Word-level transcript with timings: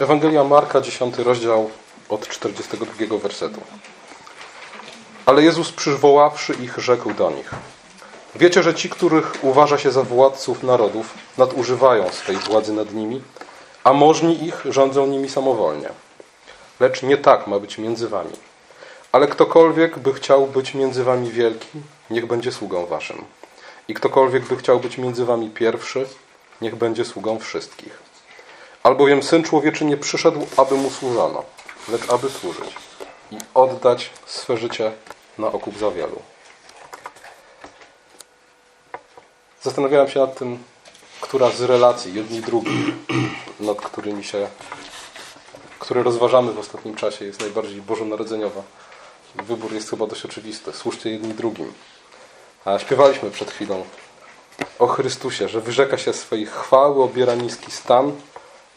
Ewangelia 0.00 0.44
Marka, 0.44 0.80
10 0.80 1.18
rozdział 1.18 1.70
od 2.08 2.28
42 2.28 3.18
wersetu. 3.18 3.60
Ale 5.26 5.42
Jezus 5.42 5.72
przywoławszy 5.72 6.54
ich, 6.54 6.78
rzekł 6.78 7.14
do 7.14 7.30
nich: 7.30 7.50
Wiecie, 8.34 8.62
że 8.62 8.74
ci, 8.74 8.90
których 8.90 9.32
uważa 9.42 9.78
się 9.78 9.90
za 9.90 10.02
władców 10.02 10.62
narodów, 10.62 11.14
nadużywają 11.38 12.12
swej 12.12 12.36
władzy 12.36 12.72
nad 12.72 12.94
nimi, 12.94 13.22
a 13.84 13.92
możni 13.92 14.44
ich 14.44 14.62
rządzą 14.70 15.06
nimi 15.06 15.28
samowolnie. 15.28 15.88
Lecz 16.80 17.02
nie 17.02 17.16
tak 17.16 17.46
ma 17.46 17.58
być 17.58 17.78
między 17.78 18.08
wami. 18.08 18.32
Ale 19.12 19.26
ktokolwiek 19.26 19.98
by 19.98 20.12
chciał 20.12 20.46
być 20.46 20.74
między 20.74 21.04
wami 21.04 21.30
wielki, 21.30 21.78
niech 22.10 22.26
będzie 22.26 22.52
sługą 22.52 22.86
waszym. 22.86 23.24
I 23.88 23.94
ktokolwiek 23.94 24.44
by 24.44 24.56
chciał 24.56 24.80
być 24.80 24.98
między 24.98 25.24
wami 25.24 25.50
pierwszy, 25.50 26.06
niech 26.60 26.76
będzie 26.76 27.04
sługą 27.04 27.38
wszystkich. 27.38 28.07
Albowiem 28.82 29.22
Syn 29.22 29.42
Człowieczy 29.42 29.84
nie 29.84 29.96
przyszedł, 29.96 30.46
aby 30.56 30.74
mu 30.74 30.90
służono, 30.90 31.44
lecz 31.88 32.10
aby 32.10 32.30
służyć 32.30 32.74
i 33.30 33.38
oddać 33.54 34.10
swe 34.26 34.56
życie 34.56 34.92
na 35.38 35.46
okup 35.46 35.78
za 35.78 35.90
wielu. 35.90 36.22
Zastanawiałem 39.62 40.08
się 40.08 40.20
nad 40.20 40.38
tym, 40.38 40.58
która 41.20 41.50
z 41.50 41.60
relacji, 41.60 42.14
jedni 42.14 42.40
drugi, 42.40 42.94
nad 43.60 43.80
którymi 43.80 44.24
się, 44.24 44.48
które 45.78 46.02
rozważamy 46.02 46.52
w 46.52 46.58
ostatnim 46.58 46.94
czasie, 46.94 47.24
jest 47.24 47.40
najbardziej 47.40 47.82
bożonarodzeniowa. 47.82 48.62
Wybór 49.34 49.72
jest 49.72 49.90
chyba 49.90 50.06
dość 50.06 50.24
oczywisty. 50.24 50.72
Służcie 50.72 51.10
jedni 51.10 51.34
drugim. 51.34 51.72
A 52.64 52.78
śpiewaliśmy 52.78 53.30
przed 53.30 53.50
chwilą 53.50 53.84
o 54.78 54.86
Chrystusie, 54.86 55.48
że 55.48 55.60
wyrzeka 55.60 55.98
się 55.98 56.12
swojej 56.12 56.46
chwały, 56.46 57.02
obiera 57.02 57.34
niski 57.34 57.70
stan 57.70 58.12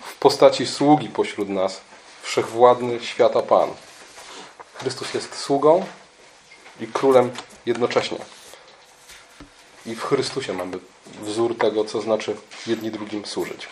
w 0.03 0.15
postaci 0.15 0.67
sługi 0.67 1.09
pośród 1.09 1.49
nas, 1.49 1.81
wszechwładny 2.21 2.99
świata 2.99 3.41
Pan. 3.41 3.69
Chrystus 4.73 5.13
jest 5.13 5.35
sługą 5.35 5.85
i 6.79 6.87
królem 6.87 7.31
jednocześnie. 7.65 8.17
I 9.85 9.95
w 9.95 10.03
Chrystusie 10.03 10.53
mamy 10.53 10.79
wzór 11.21 11.57
tego, 11.57 11.85
co 11.85 12.01
znaczy 12.01 12.35
jedni 12.67 12.91
drugim 12.91 13.25
służyć. 13.25 13.67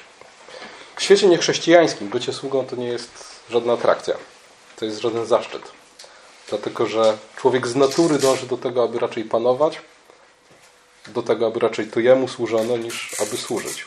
W 0.95 1.01
świecie 1.03 1.27
niechrześcijańskim 1.27 2.09
bycie 2.09 2.33
sługą 2.33 2.65
to 2.65 2.75
nie 2.75 2.87
jest 2.87 3.11
żadna 3.49 3.73
atrakcja. 3.73 4.15
To 4.75 4.85
jest 4.85 4.99
żaden 4.99 5.25
zaszczyt. 5.25 5.61
Dlatego, 6.49 6.85
że 6.85 7.17
człowiek 7.35 7.67
z 7.67 7.75
natury 7.75 8.19
dąży 8.19 8.47
do 8.47 8.57
tego, 8.57 8.83
aby 8.83 8.99
raczej 8.99 9.23
panować, 9.23 9.81
do 11.07 11.23
tego, 11.23 11.47
aby 11.47 11.59
raczej 11.59 11.87
to 11.87 11.99
jemu 11.99 12.27
służono, 12.27 12.77
niż 12.77 13.15
aby 13.21 13.37
służyć. 13.37 13.85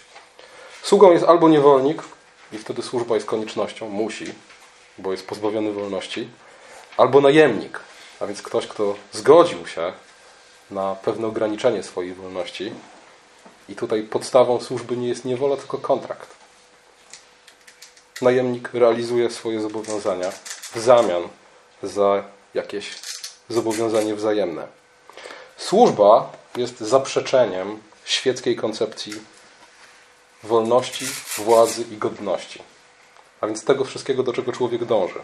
Sługą 0.82 1.12
jest 1.12 1.24
albo 1.24 1.48
niewolnik, 1.48 2.02
i 2.52 2.58
wtedy 2.58 2.82
służba 2.82 3.14
jest 3.14 3.26
koniecznością, 3.26 3.88
musi, 3.88 4.34
bo 4.98 5.12
jest 5.12 5.26
pozbawiony 5.26 5.72
wolności, 5.72 6.28
albo 6.96 7.20
najemnik, 7.20 7.80
a 8.20 8.26
więc 8.26 8.42
ktoś, 8.42 8.66
kto 8.66 8.94
zgodził 9.12 9.66
się 9.66 9.92
na 10.70 10.94
pewne 10.94 11.26
ograniczenie 11.26 11.82
swojej 11.82 12.14
wolności. 12.14 12.72
I 13.68 13.74
tutaj 13.74 14.02
podstawą 14.02 14.60
służby 14.60 14.96
nie 14.96 15.08
jest 15.08 15.24
niewola, 15.24 15.56
tylko 15.56 15.78
kontrakt. 15.78 16.28
Najemnik 18.22 18.70
realizuje 18.72 19.30
swoje 19.30 19.60
zobowiązania 19.60 20.30
w 20.72 20.78
zamian 20.78 21.22
za 21.82 22.24
jakieś 22.54 22.94
zobowiązanie 23.48 24.14
wzajemne. 24.14 24.66
Służba 25.56 26.32
jest 26.56 26.80
zaprzeczeniem 26.80 27.82
świeckiej 28.04 28.56
koncepcji 28.56 29.12
wolności, 30.42 31.06
władzy 31.38 31.84
i 31.90 31.96
godności. 31.96 32.62
A 33.40 33.46
więc 33.46 33.64
tego 33.64 33.84
wszystkiego, 33.84 34.22
do 34.22 34.32
czego 34.32 34.52
człowiek 34.52 34.84
dąży. 34.84 35.20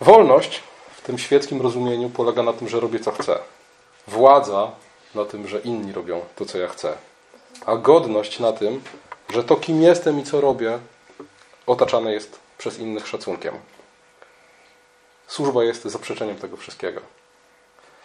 Wolność 0.00 0.62
w 0.96 1.00
tym 1.00 1.18
świeckim 1.18 1.62
rozumieniu 1.62 2.10
polega 2.10 2.42
na 2.42 2.52
tym, 2.52 2.68
że 2.68 2.80
robię 2.80 3.00
co 3.00 3.12
chcę. 3.12 3.38
Władza 4.06 4.70
na 5.14 5.24
tym, 5.24 5.48
że 5.48 5.58
inni 5.58 5.92
robią 5.92 6.20
to, 6.36 6.44
co 6.46 6.58
ja 6.58 6.68
chcę. 6.68 6.96
A 7.66 7.76
godność 7.76 8.38
na 8.38 8.52
tym, 8.52 8.82
że 9.28 9.44
to, 9.44 9.56
kim 9.56 9.82
jestem 9.82 10.20
i 10.20 10.24
co 10.24 10.40
robię, 10.40 10.78
otaczane 11.66 12.12
jest 12.12 12.38
przez 12.58 12.78
innych 12.78 13.08
szacunkiem. 13.08 13.54
Służba 15.26 15.64
jest 15.64 15.84
zaprzeczeniem 15.84 16.36
tego 16.36 16.56
wszystkiego. 16.56 17.00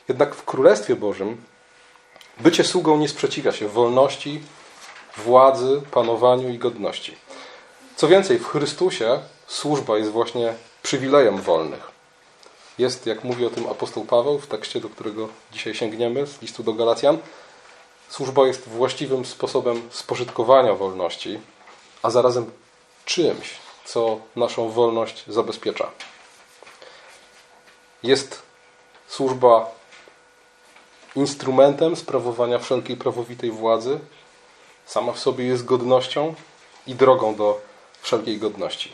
Jednak 0.07 0.35
w 0.35 0.45
Królestwie 0.45 0.95
Bożym 0.95 1.43
bycie 2.39 2.63
sługą 2.63 2.97
nie 2.97 3.09
sprzeciwia 3.09 3.51
się 3.51 3.67
wolności, 3.67 4.41
władzy, 5.17 5.81
panowaniu 5.91 6.49
i 6.49 6.57
godności. 6.57 7.15
Co 7.95 8.07
więcej, 8.07 8.39
w 8.39 8.47
Chrystusie 8.47 9.19
służba 9.47 9.97
jest 9.97 10.11
właśnie 10.11 10.53
przywilejem 10.83 11.37
wolnych. 11.37 11.91
Jest, 12.77 13.05
jak 13.05 13.23
mówi 13.23 13.45
o 13.45 13.49
tym 13.49 13.67
apostoł 13.67 14.05
Paweł 14.05 14.39
w 14.39 14.47
tekście, 14.47 14.79
do 14.79 14.89
którego 14.89 15.29
dzisiaj 15.51 15.75
sięgniemy, 15.75 16.27
z 16.27 16.41
listu 16.41 16.63
do 16.63 16.73
Galacjan, 16.73 17.17
służba 18.09 18.47
jest 18.47 18.69
właściwym 18.69 19.25
sposobem 19.25 19.81
spożytkowania 19.91 20.73
wolności, 20.73 21.39
a 22.03 22.09
zarazem 22.09 22.51
czymś, 23.05 23.53
co 23.85 24.19
naszą 24.35 24.69
wolność 24.69 25.23
zabezpiecza. 25.27 25.91
Jest 28.03 28.41
służba 29.07 29.71
instrumentem 31.15 31.95
sprawowania 31.95 32.59
wszelkiej 32.59 32.97
prawowitej 32.97 33.51
władzy, 33.51 33.99
sama 34.85 35.11
w 35.13 35.19
sobie 35.19 35.45
jest 35.45 35.65
godnością 35.65 36.35
i 36.87 36.95
drogą 36.95 37.35
do 37.35 37.61
wszelkiej 38.01 38.37
godności. 38.37 38.91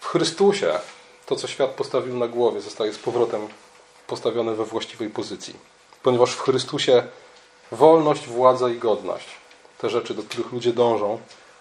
W 0.00 0.06
Chrystusie 0.06 0.80
to, 1.26 1.36
co 1.36 1.48
świat 1.48 1.70
postawił 1.70 2.16
na 2.16 2.28
głowie, 2.28 2.60
zostaje 2.60 2.92
z 2.92 2.98
powrotem 2.98 3.48
postawione 4.06 4.54
we 4.54 4.64
właściwej 4.64 5.10
pozycji. 5.10 5.56
Ponieważ 6.02 6.32
w 6.32 6.40
Chrystusie 6.40 7.02
wolność, 7.72 8.26
władza 8.26 8.68
i 8.68 8.78
godność, 8.78 9.26
te 9.78 9.90
rzeczy, 9.90 10.14
do 10.14 10.22
których 10.22 10.52
ludzie 10.52 10.72
dążą, 10.72 11.18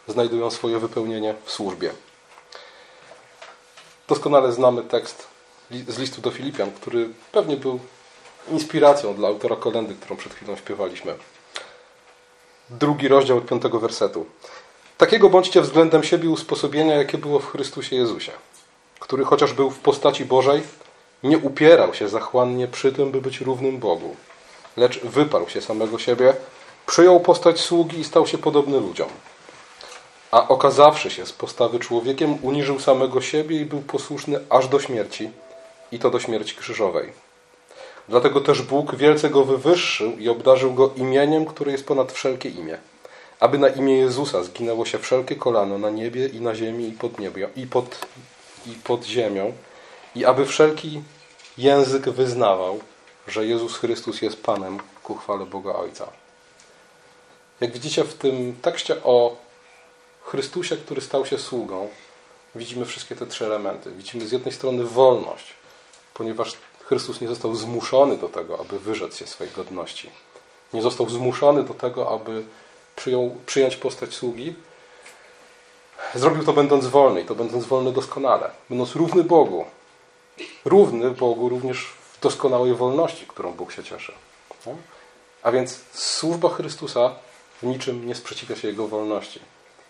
znajdują 0.07 0.51
swoje 0.51 0.79
wypełnienie 0.79 1.35
w 1.45 1.51
służbie. 1.51 1.91
Doskonale 4.07 4.51
znamy 4.51 4.83
tekst 4.83 5.27
z 5.88 6.00
listu 6.00 6.22
do 6.22 6.31
Filipian, 6.31 6.72
który 6.72 7.09
pewnie 7.31 7.57
był 7.57 7.79
inspiracją 8.51 9.13
dla 9.16 9.27
autora 9.27 9.56
kolendy, 9.56 9.95
którą 9.95 10.16
przed 10.16 10.33
chwilą 10.33 10.56
śpiewaliśmy 10.56 11.16
drugi 12.70 13.08
rozdział 13.08 13.38
od 13.38 13.46
piątego 13.46 13.80
wersetu. 13.80 14.26
Takiego 14.98 15.30
bądźcie 15.30 15.62
względem 15.62 16.03
siebie 16.03 16.30
usposobienia, 16.30 16.96
jakie 16.96 17.18
było 17.18 17.40
w 17.40 17.52
Chrystusie 17.52 17.96
Jezusie, 17.96 18.31
który 19.00 19.26
chociaż 19.26 19.53
był 19.53 19.70
w 19.70 19.80
postaci 19.80 20.26
Bożej, 20.26 20.64
nie 21.24 21.38
upierał 21.38 21.94
się 21.94 22.09
zachłannie 22.09 22.68
przy 22.68 22.94
tym, 22.94 23.12
by 23.12 23.22
być 23.22 23.42
równym 23.42 23.78
Bogu, 23.78 24.16
lecz 24.78 25.00
wyparł 25.00 25.50
się 25.50 25.62
samego 25.62 26.00
siebie, 26.00 26.34
przyjął 26.86 27.20
postać 27.20 27.59
sługi 27.59 28.00
i 28.00 28.04
stał 28.04 28.28
się 28.28 28.38
podobny 28.38 28.80
ludziom. 28.80 29.09
A 30.31 30.48
okazawszy 30.48 31.09
się 31.09 31.25
z 31.25 31.34
postawy 31.34 31.80
człowiekiem, 31.80 32.38
uniżył 32.42 32.80
samego 32.80 33.22
siebie 33.22 33.62
i 33.62 33.66
był 33.66 33.81
posłuszny 33.81 34.40
aż 34.50 34.68
do 34.68 34.80
śmierci, 34.80 35.30
i 35.92 36.00
to 36.00 36.09
do 36.09 36.20
śmierci 36.20 36.56
krzyżowej 36.56 37.25
Dlatego 38.10 38.42
też 38.42 38.62
Bóg 38.62 38.96
wielce 38.96 39.30
go 39.30 39.44
wywyższył 39.44 40.18
i 40.18 40.30
obdarzył 40.30 40.74
go 40.74 40.94
imieniem, 40.96 41.46
które 41.46 41.72
jest 41.72 41.86
ponad 41.86 42.12
wszelkie 42.12 42.50
imię. 42.50 42.78
Aby 43.40 43.58
na 43.58 43.68
imię 43.68 43.98
Jezusa 43.98 44.44
zginęło 44.44 44.86
się 44.86 45.00
wszelkie 45.00 45.36
kolano 45.36 45.78
na 45.78 45.90
niebie 45.90 46.28
i 46.28 46.42
na 46.42 46.56
ziemi 46.56 46.88
i 46.90 46.92
pod, 46.92 47.20
niebie, 47.20 47.50
i 47.56 47.68
pod, 47.68 48.08
i 48.66 48.70
pod 48.70 49.06
ziemią. 49.06 49.54
I 50.16 50.26
aby 50.26 50.46
wszelki 50.46 51.02
język 51.58 52.10
wyznawał, 52.10 52.80
że 53.28 53.46
Jezus 53.46 53.78
Chrystus 53.78 54.22
jest 54.22 54.44
Panem 54.44 54.80
ku 55.04 55.16
chwale 55.16 55.46
Boga 55.46 55.74
Ojca. 55.74 56.08
Jak 57.62 57.72
widzicie 57.72 58.04
w 58.04 58.14
tym 58.14 58.56
tekście 58.62 59.04
o 59.04 59.36
Chrystusie, 60.24 60.78
który 60.78 61.01
stał 61.01 61.25
się 61.25 61.38
sługą, 61.40 61.90
widzimy 62.56 62.86
wszystkie 62.86 63.16
te 63.16 63.25
trzy 63.25 63.46
elementy. 63.46 63.92
Widzimy 63.92 64.28
z 64.28 64.31
jednej 64.31 64.54
strony 64.54 64.84
wolność, 64.84 65.54
ponieważ 66.13 66.54
Chrystus 66.86 67.22
nie 67.22 67.28
został 67.28 67.56
zmuszony 67.56 68.18
do 68.18 68.30
tego, 68.30 68.60
aby 68.60 68.80
wyrzec 68.80 69.18
się 69.18 69.28
swojej 69.28 69.54
godności. 69.54 70.10
Nie 70.74 70.82
został 70.82 71.10
zmuszony 71.10 71.64
do 71.64 71.74
tego, 71.74 72.10
aby 72.10 72.44
przyjął, 72.96 73.36
przyjąć 73.46 73.76
postać 73.76 74.14
sługi. 74.14 74.56
Zrobił 76.16 76.44
to 76.44 76.54
będąc 76.54 76.86
wolny 76.86 77.22
i 77.22 77.26
to 77.26 77.36
będąc 77.36 77.66
wolny 77.66 77.92
doskonale. 77.92 78.52
Będąc 78.70 78.96
równy 78.96 79.24
Bogu. 79.24 79.66
Równy 80.66 81.12
Bogu 81.12 81.50
również 81.50 81.86
w 81.86 82.20
doskonałej 82.20 82.74
wolności, 82.74 83.26
którą 83.28 83.52
Bóg 83.52 83.72
się 83.72 83.84
cieszy. 83.84 84.14
A 85.44 85.52
więc 85.52 85.80
służba 85.94 86.50
Chrystusa 86.50 87.16
w 87.62 87.64
niczym 87.64 88.08
nie 88.08 88.16
sprzeciwia 88.16 88.56
się 88.56 88.68
Jego 88.68 88.88
wolności. 88.88 89.40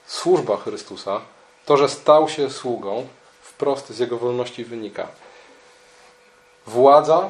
Służba 0.08 0.58
Chrystusa, 0.58 1.22
to, 1.66 1.78
że 1.78 1.90
stał 1.90 2.30
się 2.30 2.50
sługą, 2.50 3.08
wprost 3.42 3.90
z 3.90 4.00
Jego 4.00 4.18
wolności 4.18 4.66
wynika. 4.66 5.08
Władza, 6.68 7.30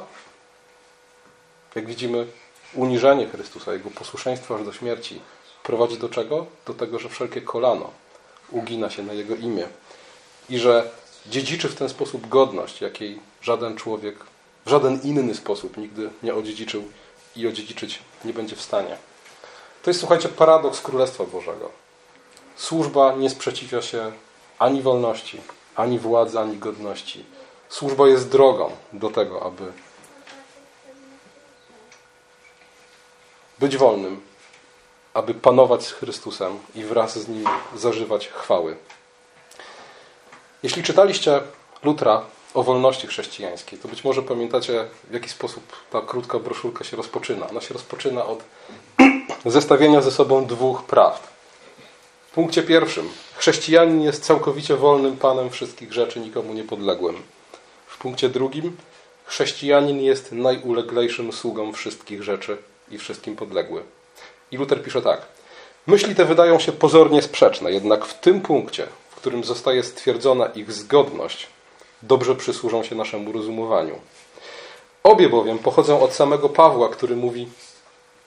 jak 1.75 1.85
widzimy, 1.85 2.27
uniżenie 2.73 3.27
Chrystusa, 3.27 3.73
Jego 3.73 3.89
posłuszeństwo 3.89 4.55
aż 4.55 4.65
do 4.65 4.73
śmierci 4.73 5.21
prowadzi 5.63 5.97
do 5.97 6.09
czego? 6.09 6.45
Do 6.65 6.73
tego, 6.73 6.99
że 6.99 7.09
wszelkie 7.09 7.41
kolano, 7.41 7.91
ugina 8.51 8.89
się 8.89 9.03
na 9.03 9.13
Jego 9.13 9.35
imię 9.35 9.67
i 10.49 10.59
że 10.59 10.91
dziedziczy 11.27 11.69
w 11.69 11.75
ten 11.75 11.89
sposób 11.89 12.27
godność, 12.27 12.81
jakiej 12.81 13.19
żaden 13.41 13.75
człowiek 13.75 14.15
w 14.65 14.69
żaden 14.69 15.01
inny 15.03 15.35
sposób 15.35 15.77
nigdy 15.77 16.09
nie 16.23 16.35
odziedziczył 16.35 16.83
i 17.35 17.47
odziedziczyć 17.47 17.99
nie 18.25 18.33
będzie 18.33 18.55
w 18.55 18.61
stanie. 18.61 18.97
To 19.83 19.89
jest, 19.89 19.99
słuchajcie, 19.99 20.29
paradoks 20.29 20.81
Królestwa 20.81 21.23
Bożego. 21.23 21.69
Służba 22.55 23.15
nie 23.15 23.29
sprzeciwia 23.29 23.81
się 23.81 24.11
ani 24.59 24.81
wolności, 24.81 25.41
ani 25.75 25.99
władzy, 25.99 26.39
ani 26.39 26.57
godności. 26.57 27.25
Służba 27.75 28.07
jest 28.07 28.29
drogą 28.29 28.71
do 28.93 29.09
tego, 29.09 29.43
aby 29.43 29.63
być 33.59 33.77
wolnym, 33.77 34.21
aby 35.13 35.33
panować 35.33 35.85
z 35.85 35.91
Chrystusem 35.91 36.59
i 36.75 36.83
wraz 36.83 37.19
z 37.19 37.27
Nim 37.27 37.45
zażywać 37.75 38.27
chwały. 38.27 38.77
Jeśli 40.63 40.83
czytaliście 40.83 41.41
Lutra 41.83 42.21
o 42.53 42.63
wolności 42.63 43.07
chrześcijańskiej, 43.07 43.79
to 43.79 43.87
być 43.87 44.03
może 44.03 44.21
pamiętacie, 44.21 44.85
w 45.09 45.13
jaki 45.13 45.29
sposób 45.29 45.63
ta 45.91 46.01
krótka 46.01 46.39
broszurka 46.39 46.83
się 46.83 46.97
rozpoczyna. 46.97 47.49
Ona 47.49 47.61
się 47.61 47.73
rozpoczyna 47.73 48.25
od 48.25 48.43
zestawienia 49.45 50.01
ze 50.01 50.11
sobą 50.11 50.45
dwóch 50.45 50.83
prawd. 50.83 51.27
W 52.27 52.31
punkcie 52.31 52.63
pierwszym 52.63 53.09
chrześcijanin 53.37 54.01
jest 54.01 54.23
całkowicie 54.23 54.75
wolnym 54.75 55.17
panem 55.17 55.49
wszystkich 55.49 55.93
rzeczy, 55.93 56.19
nikomu 56.19 56.53
niepodległym. 56.53 57.35
Punkcie 58.05 58.29
drugim 58.29 58.77
chrześcijanin 59.25 60.01
jest 60.01 60.31
najuleglejszym 60.31 61.33
sługą 61.33 61.73
wszystkich 61.73 62.23
rzeczy 62.23 62.57
i 62.91 62.97
wszystkim 62.97 63.35
podległy. 63.35 63.83
I 64.51 64.57
Luther 64.57 64.83
pisze 64.83 65.01
tak. 65.01 65.21
Myśli 65.87 66.15
te 66.15 66.25
wydają 66.25 66.59
się 66.59 66.71
pozornie 66.71 67.21
sprzeczne, 67.21 67.71
jednak 67.71 68.05
w 68.05 68.19
tym 68.19 68.41
punkcie, 68.41 68.87
w 69.09 69.15
którym 69.15 69.43
zostaje 69.43 69.83
stwierdzona 69.83 70.45
ich 70.45 70.71
zgodność, 70.71 71.47
dobrze 72.01 72.35
przysłużą 72.35 72.83
się 72.83 72.95
naszemu 72.95 73.31
rozumowaniu. 73.31 73.99
Obie 75.03 75.29
bowiem 75.29 75.59
pochodzą 75.59 76.01
od 76.01 76.13
samego 76.13 76.49
Pawła, 76.49 76.89
który 76.89 77.15
mówi: 77.15 77.47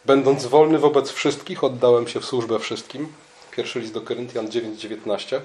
Będąc 0.04 0.46
wolny 0.46 0.78
wobec 0.78 1.10
wszystkich, 1.10 1.64
oddałem 1.64 2.08
się 2.08 2.20
w 2.20 2.25
służbę 2.25 2.58
wszystkim. 2.58 3.12
Pierwszy 3.50 3.80
list 3.80 3.94
do 3.94 4.00
Koryntian 4.00 4.48
9:19. 4.48 5.40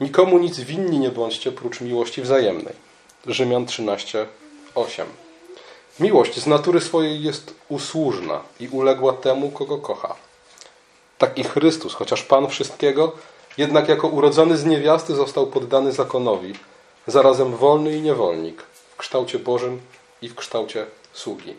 Nikomu 0.00 0.38
nic 0.38 0.60
winni 0.60 0.98
nie 0.98 1.10
bądźcie 1.10 1.52
prócz 1.52 1.80
miłości 1.80 2.22
wzajemnej. 2.22 2.87
Rzymian 3.28 3.66
13:8. 3.66 5.04
Miłość 6.00 6.40
z 6.40 6.46
natury 6.46 6.80
swojej 6.80 7.22
jest 7.22 7.54
usłużna 7.68 8.40
i 8.60 8.68
uległa 8.68 9.12
temu, 9.12 9.50
kogo 9.50 9.78
kocha. 9.78 10.14
Tak 11.18 11.38
i 11.38 11.44
Chrystus, 11.44 11.94
chociaż 11.94 12.22
Pan 12.22 12.48
wszystkiego, 12.48 13.12
jednak 13.58 13.88
jako 13.88 14.08
urodzony 14.08 14.56
z 14.56 14.64
niewiasty 14.64 15.14
został 15.14 15.46
poddany 15.46 15.92
zakonowi, 15.92 16.54
zarazem 17.06 17.56
wolny 17.56 17.96
i 17.96 18.00
niewolnik, 18.00 18.62
w 18.62 18.96
kształcie 18.96 19.38
Bożym 19.38 19.80
i 20.22 20.28
w 20.28 20.34
kształcie 20.34 20.86
sługi. 21.12 21.54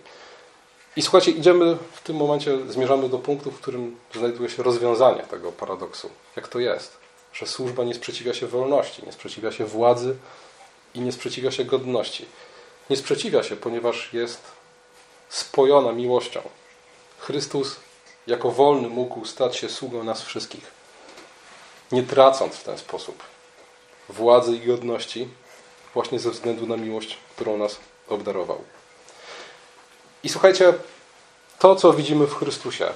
I 0.95 1.01
słuchajcie, 1.01 1.31
idziemy 1.31 1.77
w 1.91 2.01
tym 2.01 2.15
momencie, 2.15 2.57
zmierzamy 2.67 3.09
do 3.09 3.19
punktu, 3.19 3.51
w 3.51 3.59
którym 3.59 3.97
znajduje 4.15 4.49
się 4.49 4.63
rozwiązanie 4.63 5.21
tego 5.21 5.51
paradoksu. 5.51 6.09
Jak 6.35 6.47
to 6.47 6.59
jest? 6.59 6.97
Że 7.33 7.47
służba 7.47 7.83
nie 7.83 7.93
sprzeciwia 7.93 8.33
się 8.33 8.47
wolności, 8.47 9.05
nie 9.05 9.11
sprzeciwia 9.11 9.51
się 9.51 9.65
władzy 9.65 10.15
i 10.93 11.01
nie 11.01 11.11
sprzeciwia 11.11 11.51
się 11.51 11.65
godności. 11.65 12.25
Nie 12.89 12.97
sprzeciwia 12.97 13.43
się, 13.43 13.55
ponieważ 13.55 14.13
jest 14.13 14.41
spojona 15.29 15.91
miłością. 15.91 16.41
Chrystus 17.19 17.75
jako 18.27 18.51
wolny 18.51 18.89
mógł 18.89 19.25
stać 19.25 19.57
się 19.57 19.69
sługą 19.69 20.03
nas 20.03 20.21
wszystkich, 20.21 20.71
nie 21.91 22.03
tracąc 22.03 22.55
w 22.55 22.63
ten 22.63 22.77
sposób 22.77 23.23
władzy 24.09 24.55
i 24.55 24.59
godności, 24.59 25.27
właśnie 25.93 26.19
ze 26.19 26.31
względu 26.31 26.67
na 26.67 26.77
miłość, 26.77 27.17
którą 27.35 27.57
nas 27.57 27.79
obdarował. 28.09 28.63
I 30.23 30.29
słuchajcie, 30.29 30.73
to, 31.59 31.75
co 31.75 31.93
widzimy 31.93 32.27
w 32.27 32.35
Chrystusie, 32.35 32.93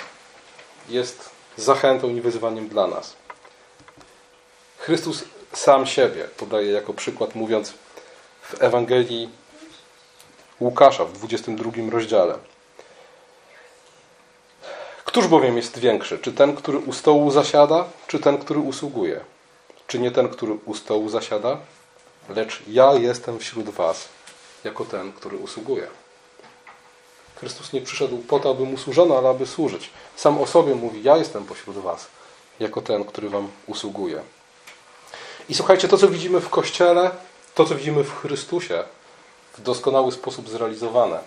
jest 0.89 1.29
zachętą 1.57 2.09
i 2.09 2.21
wyzwaniem 2.21 2.69
dla 2.69 2.87
nas. 2.87 3.15
Chrystus 4.77 5.23
sam 5.53 5.85
siebie 5.85 6.23
podaje 6.37 6.71
jako 6.71 6.93
przykład, 6.93 7.35
mówiąc 7.35 7.73
w 8.43 8.61
Ewangelii 8.61 9.29
Łukasza 10.59 11.05
w 11.05 11.13
22 11.13 11.71
rozdziale. 11.91 12.37
Któż 15.05 15.27
bowiem 15.27 15.57
jest 15.57 15.79
większy? 15.79 16.19
Czy 16.19 16.33
ten, 16.33 16.55
który 16.55 16.77
u 16.77 16.93
stołu 16.93 17.31
zasiada, 17.31 17.85
czy 18.07 18.19
ten, 18.19 18.37
który 18.37 18.59
usługuje? 18.59 19.19
Czy 19.87 19.99
nie 19.99 20.11
ten, 20.11 20.29
który 20.29 20.53
u 20.65 20.75
stołu 20.75 21.09
zasiada? 21.09 21.57
Lecz 22.29 22.63
ja 22.67 22.93
jestem 22.93 23.39
wśród 23.39 23.69
was, 23.69 24.07
jako 24.63 24.85
ten, 24.85 25.13
który 25.13 25.37
usługuje. 25.37 25.87
Chrystus 27.35 27.73
nie 27.73 27.81
przyszedł 27.81 28.17
po 28.17 28.39
to, 28.39 28.51
aby 28.51 28.63
mu 28.63 28.77
służono, 28.77 29.17
ale 29.17 29.29
aby 29.29 29.45
służyć. 29.45 29.89
Sam 30.15 30.41
o 30.41 30.47
sobie 30.47 30.75
mówi: 30.75 31.03
Ja 31.03 31.17
jestem 31.17 31.45
pośród 31.45 31.77
was, 31.77 32.07
jako 32.59 32.81
ten, 32.81 33.05
który 33.05 33.29
wam 33.29 33.47
usługuje. 33.67 34.21
I 35.49 35.53
słuchajcie, 35.53 35.87
to 35.87 35.97
co 35.97 36.07
widzimy 36.07 36.39
w 36.39 36.49
Kościele, 36.49 37.11
to 37.55 37.65
co 37.65 37.75
widzimy 37.75 38.03
w 38.03 38.15
Chrystusie, 38.15 38.83
w 39.53 39.61
doskonały 39.61 40.11
sposób 40.11 40.49
zrealizowane. 40.49 41.19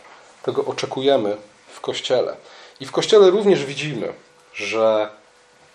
Tego 0.42 0.64
oczekujemy 0.64 1.36
w 1.74 1.80
Kościele. 1.80 2.36
I 2.80 2.86
w 2.86 2.92
Kościele 2.92 3.30
również 3.30 3.64
widzimy, 3.64 4.12
że 4.54 5.08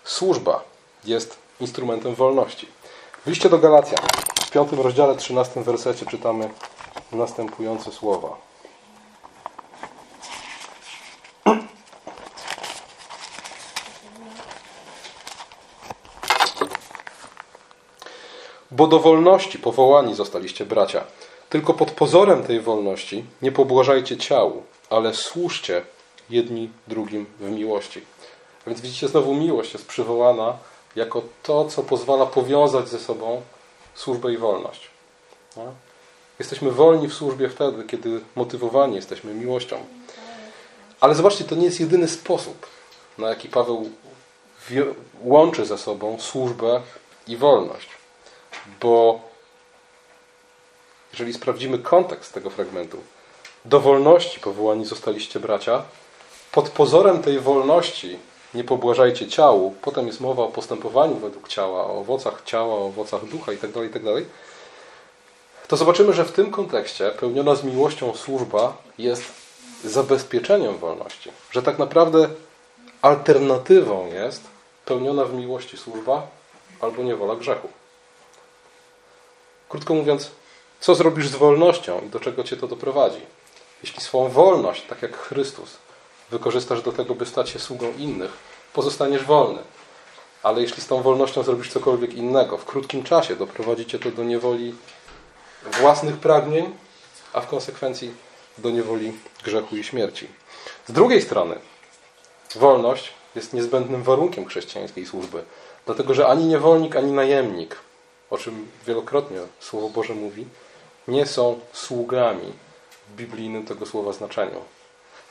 służba 0.04 0.64
jest 1.04 1.36
instrumentem 1.60 2.14
wolności. 2.14 2.68
W 3.26 3.28
liście 3.28 3.48
do 3.48 3.58
Galacjan, 3.58 4.06
w 4.46 4.50
5 4.50 4.72
rozdziale, 4.72 5.16
13 5.16 5.62
wersecie 5.62 6.06
czytamy 6.06 6.50
następujące 7.12 7.92
słowa. 7.92 8.36
Bo 18.76 18.86
do 18.86 18.98
wolności 18.98 19.58
powołani 19.58 20.14
zostaliście 20.14 20.66
bracia. 20.66 21.04
Tylko 21.48 21.74
pod 21.74 21.90
pozorem 21.90 22.44
tej 22.44 22.60
wolności 22.60 23.24
nie 23.42 23.52
pobłażajcie 23.52 24.16
ciału, 24.16 24.62
ale 24.90 25.14
służcie 25.14 25.82
jedni 26.30 26.70
drugim 26.88 27.26
w 27.40 27.50
miłości. 27.50 28.00
A 28.66 28.70
więc 28.70 28.80
widzicie, 28.80 29.08
znowu 29.08 29.34
miłość 29.34 29.72
jest 29.72 29.86
przywołana 29.86 30.56
jako 30.96 31.22
to, 31.42 31.64
co 31.64 31.82
pozwala 31.82 32.26
powiązać 32.26 32.88
ze 32.88 32.98
sobą 32.98 33.42
służbę 33.94 34.32
i 34.32 34.36
wolność. 34.36 34.90
No? 35.56 35.62
Jesteśmy 36.38 36.70
wolni 36.70 37.08
w 37.08 37.14
służbie 37.14 37.48
wtedy, 37.48 37.84
kiedy 37.84 38.20
motywowani 38.36 38.96
jesteśmy 38.96 39.34
miłością. 39.34 39.76
Ale 41.00 41.14
zobaczcie, 41.14 41.44
to 41.44 41.54
nie 41.54 41.64
jest 41.64 41.80
jedyny 41.80 42.08
sposób, 42.08 42.66
na 43.18 43.28
jaki 43.28 43.48
Paweł 43.48 43.90
łączy 45.24 45.66
ze 45.66 45.78
sobą 45.78 46.20
służbę 46.20 46.80
i 47.26 47.36
wolność. 47.36 48.01
Bo 48.80 49.20
jeżeli 51.12 51.32
sprawdzimy 51.32 51.78
kontekst 51.78 52.34
tego 52.34 52.50
fragmentu, 52.50 52.98
do 53.64 53.80
wolności 53.80 54.40
powołani 54.40 54.84
zostaliście 54.84 55.40
bracia, 55.40 55.82
pod 56.52 56.68
pozorem 56.68 57.22
tej 57.22 57.40
wolności 57.40 58.18
nie 58.54 58.64
pobłażajcie 58.64 59.28
ciału, 59.28 59.74
potem 59.82 60.06
jest 60.06 60.20
mowa 60.20 60.42
o 60.42 60.48
postępowaniu 60.48 61.14
według 61.14 61.48
ciała, 61.48 61.84
o 61.84 61.98
owocach 62.00 62.42
ciała, 62.44 62.74
o 62.74 62.86
owocach 62.86 63.24
ducha 63.24 63.52
itd., 63.52 63.72
tak 63.72 63.82
itd., 63.82 64.14
tak 64.14 64.24
to 65.68 65.76
zobaczymy, 65.76 66.12
że 66.12 66.24
w 66.24 66.32
tym 66.32 66.50
kontekście 66.50 67.10
pełniona 67.10 67.54
z 67.54 67.64
miłością 67.64 68.14
służba 68.14 68.76
jest 68.98 69.24
zabezpieczeniem 69.84 70.78
wolności. 70.78 71.30
Że 71.50 71.62
tak 71.62 71.78
naprawdę 71.78 72.28
alternatywą 73.02 74.06
jest 74.06 74.42
pełniona 74.84 75.24
w 75.24 75.34
miłości 75.34 75.76
służba 75.76 76.26
albo 76.80 77.02
niewola 77.02 77.36
grzechu. 77.36 77.68
Krótko 79.72 79.94
mówiąc, 79.94 80.30
co 80.80 80.94
zrobisz 80.94 81.28
z 81.28 81.34
wolnością 81.34 82.00
i 82.06 82.08
do 82.08 82.20
czego 82.20 82.44
cię 82.44 82.56
to 82.56 82.68
doprowadzi? 82.68 83.20
Jeśli 83.82 84.00
swą 84.00 84.28
wolność, 84.28 84.82
tak 84.88 85.02
jak 85.02 85.16
Chrystus, 85.16 85.76
wykorzystasz 86.30 86.82
do 86.82 86.92
tego, 86.92 87.14
by 87.14 87.26
stać 87.26 87.48
się 87.48 87.58
sługą 87.58 87.92
innych, 87.98 88.30
pozostaniesz 88.72 89.24
wolny. 89.24 89.58
Ale 90.42 90.60
jeśli 90.60 90.82
z 90.82 90.86
tą 90.86 91.02
wolnością 91.02 91.42
zrobisz 91.42 91.70
cokolwiek 91.70 92.14
innego, 92.14 92.58
w 92.58 92.64
krótkim 92.64 93.02
czasie 93.02 93.36
doprowadzi 93.36 93.86
cię 93.86 93.98
to 93.98 94.10
do 94.10 94.24
niewoli 94.24 94.74
własnych 95.80 96.16
pragnień, 96.16 96.74
a 97.32 97.40
w 97.40 97.48
konsekwencji 97.48 98.14
do 98.58 98.70
niewoli 98.70 99.12
grzechu 99.44 99.76
i 99.76 99.84
śmierci. 99.84 100.28
Z 100.86 100.92
drugiej 100.92 101.22
strony, 101.22 101.58
wolność 102.56 103.12
jest 103.34 103.52
niezbędnym 103.52 104.02
warunkiem 104.02 104.46
chrześcijańskiej 104.46 105.06
służby, 105.06 105.44
dlatego 105.86 106.14
że 106.14 106.26
ani 106.26 106.44
niewolnik, 106.44 106.96
ani 106.96 107.12
najemnik, 107.12 107.76
o 108.32 108.38
czym 108.38 108.68
wielokrotnie 108.86 109.38
Słowo 109.60 109.88
Boże 109.88 110.14
mówi, 110.14 110.46
nie 111.08 111.26
są 111.26 111.60
sługami 111.72 112.52
w 113.08 113.16
biblijnym 113.16 113.66
tego 113.66 113.86
słowa 113.86 114.12
znaczeniu 114.12 114.60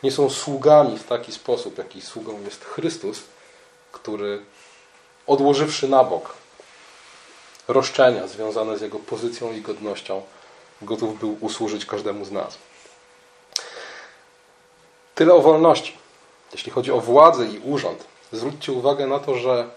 nie 0.03 0.11
są 0.11 0.29
sługami 0.29 0.97
w 0.97 1.03
taki 1.03 1.31
sposób, 1.31 1.77
jaki 1.77 2.01
sługą 2.01 2.41
jest 2.41 2.65
Chrystus, 2.65 3.23
który 3.91 4.41
odłożywszy 5.27 5.87
na 5.87 6.03
bok 6.03 6.33
roszczenia 7.67 8.27
związane 8.27 8.77
z 8.77 8.81
jego 8.81 8.99
pozycją 8.99 9.53
i 9.53 9.61
godnością 9.61 10.21
gotów 10.81 11.19
był 11.19 11.37
usłużyć 11.41 11.85
każdemu 11.85 12.25
z 12.25 12.31
nas. 12.31 12.57
Tyle 15.15 15.33
o 15.33 15.41
wolności. 15.41 15.97
Jeśli 16.51 16.71
chodzi 16.71 16.91
o 16.91 16.99
władzę 16.99 17.45
i 17.45 17.59
urząd, 17.59 18.03
zwróćcie 18.31 18.71
uwagę 18.71 19.07
na 19.07 19.19
to, 19.19 19.35
że 19.35 19.69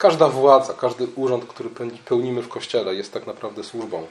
każda 0.00 0.28
władza, 0.28 0.74
każdy 0.74 1.06
urząd, 1.16 1.44
który 1.44 1.70
pełnimy 2.04 2.42
w 2.42 2.48
Kościele 2.48 2.94
jest 2.94 3.12
tak 3.12 3.26
naprawdę 3.26 3.64
służbą. 3.64 4.06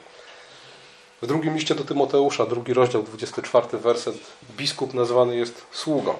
W 1.22 1.26
drugim 1.26 1.54
liście 1.54 1.74
do 1.74 1.84
Tymoteusza, 1.84 2.46
drugi 2.46 2.74
rozdział, 2.74 3.02
24 3.02 3.78
werset, 3.78 4.14
biskup 4.56 4.94
nazwany 4.94 5.36
jest 5.36 5.62
sługą. 5.72 6.14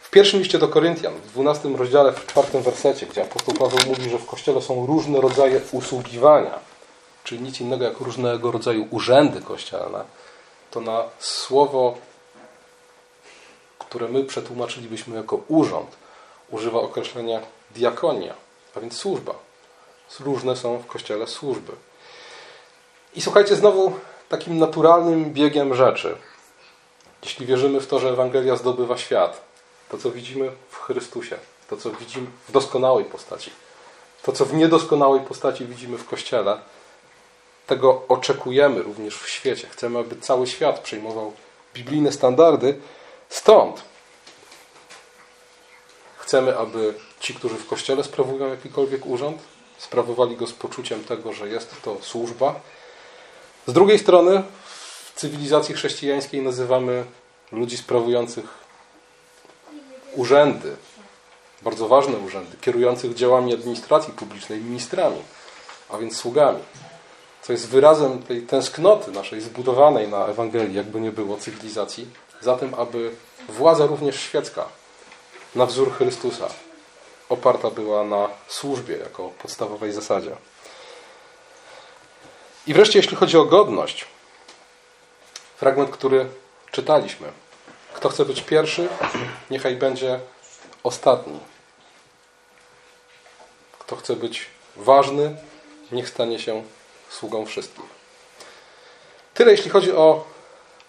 W 0.00 0.10
pierwszym 0.10 0.40
liście 0.40 0.58
do 0.58 0.68
Koryntian, 0.68 1.14
w 1.14 1.32
12 1.32 1.68
rozdziale, 1.68 2.12
w 2.12 2.26
czwartym 2.26 2.62
wersecie, 2.62 3.06
gdzie 3.06 3.22
apostoł 3.22 3.54
Paweł 3.54 3.78
mówi, 3.86 4.10
że 4.10 4.18
w 4.18 4.26
Kościele 4.26 4.62
są 4.62 4.86
różne 4.86 5.20
rodzaje 5.20 5.60
usługiwania, 5.72 6.58
czyli 7.24 7.42
nic 7.42 7.60
innego 7.60 7.84
jak 7.84 8.00
różnego 8.00 8.50
rodzaju 8.50 8.86
urzędy 8.90 9.40
kościelne, 9.40 10.04
to 10.70 10.80
na 10.80 11.04
słowo, 11.18 11.94
które 13.78 14.08
my 14.08 14.24
przetłumaczylibyśmy 14.24 15.16
jako 15.16 15.40
urząd, 15.48 15.96
używa 16.50 16.80
określenia 16.80 17.40
diakonia, 17.74 18.43
a 18.76 18.80
więc 18.80 18.96
służba. 18.96 19.34
Różne 20.20 20.56
są 20.56 20.78
w 20.78 20.86
Kościele 20.86 21.26
służby. 21.26 21.72
I 23.14 23.22
słuchajcie, 23.22 23.56
znowu 23.56 23.92
takim 24.28 24.58
naturalnym 24.58 25.32
biegiem 25.32 25.74
rzeczy, 25.74 26.16
jeśli 27.22 27.46
wierzymy 27.46 27.80
w 27.80 27.86
to, 27.86 27.98
że 27.98 28.08
Ewangelia 28.08 28.56
zdobywa 28.56 28.98
świat, 28.98 29.40
to 29.88 29.98
co 29.98 30.10
widzimy 30.10 30.50
w 30.70 30.78
Chrystusie, 30.78 31.38
to 31.68 31.76
co 31.76 31.90
widzimy 31.90 32.26
w 32.48 32.52
doskonałej 32.52 33.04
postaci, 33.04 33.50
to 34.22 34.32
co 34.32 34.44
w 34.44 34.54
niedoskonałej 34.54 35.20
postaci 35.20 35.66
widzimy 35.66 35.98
w 35.98 36.08
Kościele, 36.08 36.58
tego 37.66 38.02
oczekujemy 38.08 38.82
również 38.82 39.18
w 39.18 39.28
świecie. 39.28 39.68
Chcemy, 39.68 39.98
aby 39.98 40.16
cały 40.16 40.46
świat 40.46 40.80
przejmował 40.80 41.32
biblijne 41.74 42.12
standardy. 42.12 42.80
Stąd 43.28 43.82
chcemy, 46.16 46.58
aby 46.58 46.94
ci, 47.24 47.34
którzy 47.34 47.56
w 47.56 47.66
Kościele 47.66 48.04
sprawują 48.04 48.48
jakikolwiek 48.48 49.06
urząd, 49.06 49.42
sprawowali 49.78 50.36
go 50.36 50.46
z 50.46 50.52
poczuciem 50.52 51.04
tego, 51.04 51.32
że 51.32 51.48
jest 51.48 51.82
to 51.82 51.96
służba. 52.00 52.60
Z 53.66 53.72
drugiej 53.72 53.98
strony 53.98 54.42
w 54.64 55.12
cywilizacji 55.20 55.74
chrześcijańskiej 55.74 56.42
nazywamy 56.42 57.04
ludzi 57.52 57.76
sprawujących 57.76 58.44
urzędy, 60.14 60.76
bardzo 61.62 61.88
ważne 61.88 62.16
urzędy, 62.16 62.56
kierujących 62.60 63.14
działami 63.14 63.54
administracji 63.54 64.12
publicznej 64.12 64.60
ministrami, 64.60 65.22
a 65.90 65.98
więc 65.98 66.16
sługami 66.16 66.60
co 67.42 67.52
jest 67.52 67.68
wyrazem 67.68 68.22
tej 68.22 68.42
tęsknoty 68.42 69.10
naszej 69.10 69.40
zbudowanej 69.40 70.08
na 70.08 70.26
Ewangelii, 70.26 70.76
jakby 70.76 71.00
nie 71.00 71.12
było, 71.12 71.36
cywilizacji, 71.36 72.06
za 72.40 72.56
tym, 72.56 72.74
aby 72.74 73.10
władza 73.48 73.86
również 73.86 74.20
świecka, 74.20 74.64
na 75.54 75.66
wzór 75.66 75.92
Chrystusa, 75.92 76.48
oparta 77.28 77.70
była 77.70 78.04
na 78.04 78.28
służbie 78.48 78.96
jako 78.96 79.28
podstawowej 79.28 79.92
zasadzie. 79.92 80.36
I 82.66 82.74
wreszcie, 82.74 82.98
jeśli 82.98 83.16
chodzi 83.16 83.38
o 83.38 83.44
godność, 83.44 84.06
fragment, 85.56 85.90
który 85.90 86.26
czytaliśmy. 86.70 87.32
Kto 87.94 88.08
chce 88.08 88.24
być 88.24 88.40
pierwszy, 88.42 88.88
niechaj 89.50 89.76
będzie 89.76 90.20
ostatni. 90.82 91.40
Kto 93.78 93.96
chce 93.96 94.16
być 94.16 94.46
ważny, 94.76 95.36
niech 95.92 96.08
stanie 96.08 96.38
się 96.38 96.62
sługą 97.08 97.46
wszystkim. 97.46 97.84
Tyle 99.34 99.50
jeśli 99.50 99.70
chodzi 99.70 99.92
o 99.92 100.24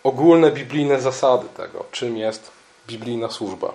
ogólne 0.04 0.52
biblijne 0.52 1.02
zasady 1.02 1.48
tego, 1.58 1.86
czym 1.92 2.18
jest 2.18 2.52
biblijna 2.88 3.30
służba. 3.30 3.74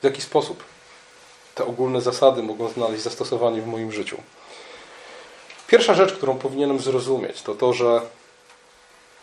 W 0.00 0.04
jaki 0.04 0.22
sposób 0.22 0.64
te 1.54 1.64
ogólne 1.64 2.00
zasady 2.00 2.42
mogą 2.42 2.68
znaleźć 2.68 3.02
zastosowanie 3.02 3.62
w 3.62 3.66
moim 3.66 3.92
życiu? 3.92 4.16
Pierwsza 5.66 5.94
rzecz, 5.94 6.12
którą 6.12 6.38
powinienem 6.38 6.78
zrozumieć, 6.78 7.42
to 7.42 7.54
to, 7.54 7.72
że 7.72 8.00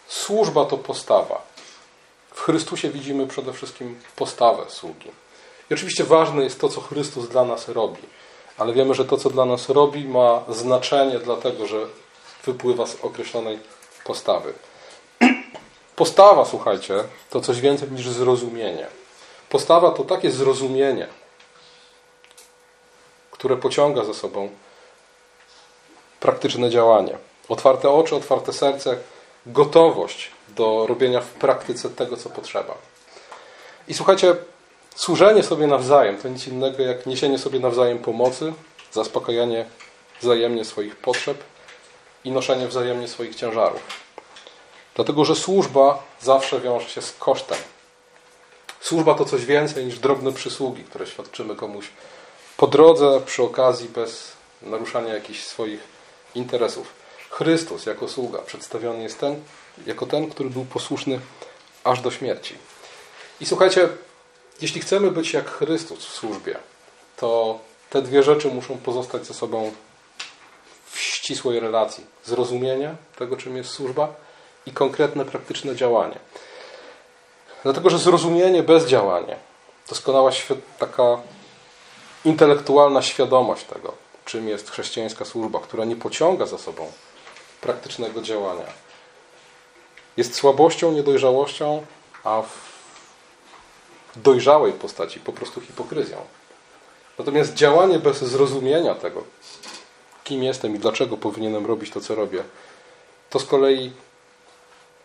służba 0.08 0.66
to 0.66 0.78
postawa. 0.78 1.42
W 2.34 2.42
Chrystusie 2.42 2.90
widzimy 2.90 3.28
przede 3.28 3.54
wszystkim 3.54 4.00
postawę 4.16 4.66
sługi. 4.70 5.12
I 5.72 5.74
oczywiście 5.74 6.04
ważne 6.04 6.44
jest 6.44 6.60
to, 6.60 6.70
co 6.70 6.82
Chrystus 6.82 7.30
dla 7.30 7.46
nas 7.46 7.70
robi 7.70 8.02
ale 8.58 8.74
wiemy, 8.74 8.94
że 8.94 9.06
to, 9.06 9.18
co 9.18 9.30
dla 9.30 9.46
nas 9.46 9.70
robi, 9.70 10.06
ma 10.06 10.44
znaczenie, 10.50 11.20
dlatego 11.20 11.68
że 11.68 11.86
wypływa 12.46 12.86
z 12.86 12.96
określonej 13.02 13.60
postawy. 14.04 14.54
Postawa, 15.96 16.46
słuchajcie, 16.46 17.04
to 17.30 17.42
coś 17.42 17.62
więcej 17.62 17.92
niż 17.92 18.10
zrozumienie. 18.10 18.88
Postawa 19.50 19.92
to 19.92 20.04
takie 20.04 20.32
zrozumienie, 20.32 21.08
które 23.32 23.58
pociąga 23.58 24.04
za 24.04 24.14
sobą 24.14 24.50
praktyczne 26.20 26.70
działanie. 26.70 27.18
Otwarte 27.50 27.90
oczy, 27.90 28.16
otwarte 28.16 28.54
serce, 28.54 28.98
gotowość 29.46 30.32
do 30.50 30.86
robienia 30.88 31.22
w 31.22 31.30
praktyce 31.30 31.90
tego, 31.90 32.18
co 32.18 32.30
potrzeba. 32.30 32.74
I 33.88 33.94
słuchajcie, 33.94 34.36
Służenie 34.98 35.44
sobie 35.44 35.68
nawzajem 35.68 36.18
to 36.18 36.30
nic 36.30 36.48
innego 36.48 36.84
jak 36.84 37.06
niesienie 37.06 37.38
sobie 37.38 37.60
nawzajem 37.60 38.00
pomocy, 38.00 38.54
zaspokajanie 38.92 39.66
wzajemnie 40.22 40.66
swoich 40.66 40.96
potrzeb 40.96 41.44
i 42.24 42.32
noszenie 42.32 42.68
wzajemnie 42.68 43.08
swoich 43.08 43.36
ciężarów. 43.36 43.82
Dlatego, 44.96 45.26
że 45.26 45.36
służba 45.36 46.04
zawsze 46.22 46.60
wiąże 46.60 46.90
się 46.90 47.02
z 47.02 47.12
kosztem. 47.12 47.58
Służba 48.88 49.14
to 49.14 49.26
coś 49.26 49.46
więcej 49.46 49.86
niż 49.86 50.00
drobne 50.00 50.34
przysługi, 50.34 50.84
które 50.84 51.08
świadczymy 51.08 51.56
komuś 51.56 51.90
po 52.58 52.68
drodze, 52.68 53.22
przy 53.26 53.44
okazji, 53.44 53.90
bez 53.90 54.32
naruszania 54.62 55.14
jakichś 55.14 55.44
swoich 55.44 55.80
interesów. 56.36 56.94
Chrystus 57.30 57.86
jako 57.86 58.08
sługa 58.08 58.40
przedstawiony 58.40 59.04
jest 59.04 59.20
ten, 59.20 59.42
jako 59.86 60.06
ten, 60.06 60.30
który 60.30 60.50
był 60.50 60.66
posłuszny 60.66 61.20
aż 61.84 62.02
do 62.02 62.12
śmierci. 62.12 62.56
I 63.42 63.46
słuchajcie, 63.46 63.90
jeśli 64.62 64.82
chcemy 64.82 65.12
być 65.12 65.34
jak 65.34 65.50
Chrystus 65.52 66.06
w 66.06 66.14
służbie, 66.14 66.58
to 67.18 67.60
te 67.90 68.02
dwie 68.02 68.24
rzeczy 68.24 68.48
muszą 68.48 68.78
pozostać 68.78 69.26
ze 69.26 69.34
sobą 69.34 69.72
w 70.92 71.00
ścisłej 71.00 71.60
relacji. 71.60 72.04
Zrozumienie 72.26 72.96
tego, 73.18 73.38
czym 73.38 73.58
jest 73.58 73.70
służba 73.70 74.14
i 74.66 74.72
konkretne, 74.72 75.26
praktyczne 75.26 75.76
działanie. 75.76 76.20
Dlatego, 77.68 77.90
że 77.90 77.98
zrozumienie 77.98 78.64
bez 78.64 78.86
działania, 78.86 79.36
doskonała 79.90 80.32
taka 80.80 81.18
intelektualna 82.26 83.02
świadomość 83.02 83.66
tego, 83.66 83.94
czym 84.26 84.48
jest 84.48 84.72
chrześcijańska 84.72 85.26
służba, 85.26 85.60
która 85.60 85.86
nie 85.86 85.96
pociąga 85.96 86.46
za 86.46 86.58
sobą 86.58 86.92
praktycznego 87.62 88.22
działania, 88.22 88.66
jest 90.18 90.36
słabością, 90.36 90.92
niedojrzałością, 90.92 91.86
a 92.24 92.42
w 92.42 92.50
dojrzałej 94.16 94.74
postaci, 94.74 95.20
po 95.20 95.34
prostu 95.34 95.62
hipokryzją. 95.62 96.18
Natomiast 97.20 97.54
działanie 97.54 98.00
bez 98.00 98.18
zrozumienia 98.18 98.96
tego, 98.96 99.24
kim 100.24 100.44
jestem 100.44 100.76
i 100.76 100.80
dlaczego 100.80 101.18
powinienem 101.18 101.66
robić 101.66 101.92
to, 101.92 102.02
co 102.02 102.16
robię, 102.16 102.44
to 103.30 103.40
z 103.40 103.46
kolei 103.46 103.92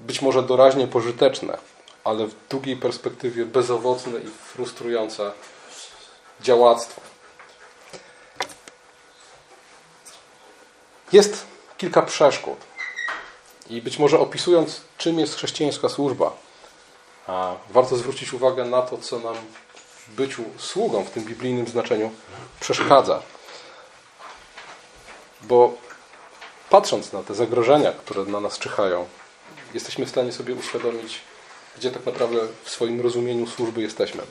być 0.00 0.22
może 0.22 0.42
doraźnie 0.42 0.86
pożyteczne, 0.86 1.58
ale 2.04 2.26
w 2.26 2.34
długiej 2.48 2.76
perspektywie 2.76 3.46
bezowocne 3.46 4.18
i 4.18 4.28
frustrujące 4.28 5.32
działactwo. 6.40 7.00
Jest 11.12 11.46
kilka 11.78 12.02
przeszkód. 12.02 12.58
I 13.70 13.82
być 13.82 13.98
może 13.98 14.18
opisując, 14.18 14.80
czym 14.98 15.18
jest 15.18 15.34
chrześcijańska 15.36 15.88
służba, 15.88 16.36
warto 17.70 17.96
zwrócić 17.96 18.32
uwagę 18.32 18.64
na 18.64 18.82
to, 18.82 18.98
co 18.98 19.18
nam 19.18 19.34
w 19.96 20.14
byciu 20.14 20.44
sługą 20.58 21.04
w 21.04 21.10
tym 21.10 21.24
biblijnym 21.24 21.66
znaczeniu 21.66 22.10
przeszkadza. 22.60 23.22
Bo 25.42 25.72
patrząc 26.70 27.12
na 27.12 27.22
te 27.22 27.34
zagrożenia, 27.34 27.92
które 27.92 28.24
na 28.24 28.40
nas 28.40 28.58
czyhają, 28.58 29.08
jesteśmy 29.74 30.06
w 30.06 30.10
stanie 30.10 30.32
sobie 30.32 30.54
uświadomić, 30.54 31.20
gdzie 31.76 31.90
tak 31.90 32.06
naprawdę 32.06 32.38
w 32.64 32.70
swoim 32.70 33.00
rozumieniu 33.00 33.46
służby 33.46 33.82
jesteśmy. 33.82 34.22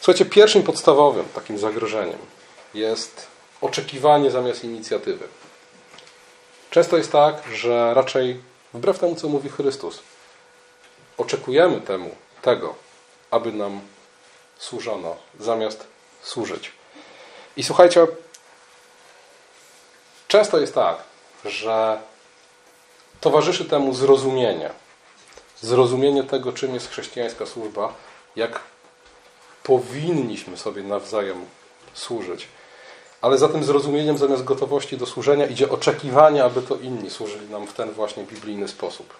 Słuchajcie, 0.00 0.24
pierwszym 0.24 0.62
podstawowym 0.62 1.24
takim 1.34 1.58
zagrożeniem 1.58 2.18
jest 2.74 3.26
oczekiwanie 3.60 4.30
zamiast 4.30 4.64
inicjatywy. 4.64 5.28
Często 6.70 6.96
jest 6.96 7.12
tak, 7.12 7.42
że 7.52 7.94
raczej 7.94 8.40
wbrew 8.74 8.98
temu, 8.98 9.14
co 9.14 9.28
mówi 9.28 9.48
Chrystus, 9.48 10.02
oczekujemy 11.16 11.80
temu, 11.80 12.10
tego, 12.42 12.74
aby 13.30 13.52
nam 13.52 13.80
służono, 14.58 15.16
zamiast 15.40 15.86
służyć. 16.22 16.72
I 17.56 17.62
słuchajcie, 17.62 18.06
często 20.28 20.60
jest 20.60 20.74
tak, 20.74 20.96
że 21.44 22.00
towarzyszy 23.20 23.64
temu 23.64 23.94
zrozumienie. 23.94 24.70
Zrozumienie 25.62 26.24
tego, 26.24 26.52
czym 26.52 26.74
jest 26.74 26.90
chrześcijańska 26.90 27.46
służba, 27.46 27.94
jak 28.36 28.60
powinniśmy 29.62 30.56
sobie 30.56 30.82
nawzajem 30.82 31.44
służyć. 31.94 32.48
Ale 33.20 33.38
za 33.38 33.48
tym 33.48 33.64
zrozumieniem, 33.64 34.18
zamiast 34.18 34.44
gotowości 34.44 34.96
do 34.96 35.06
służenia, 35.06 35.46
idzie 35.46 35.70
oczekiwanie, 35.70 36.44
aby 36.44 36.62
to 36.62 36.76
inni 36.76 37.10
służyli 37.10 37.48
nam 37.50 37.66
w 37.66 37.72
ten 37.72 37.92
właśnie 37.92 38.24
biblijny 38.24 38.68
sposób. 38.68 39.14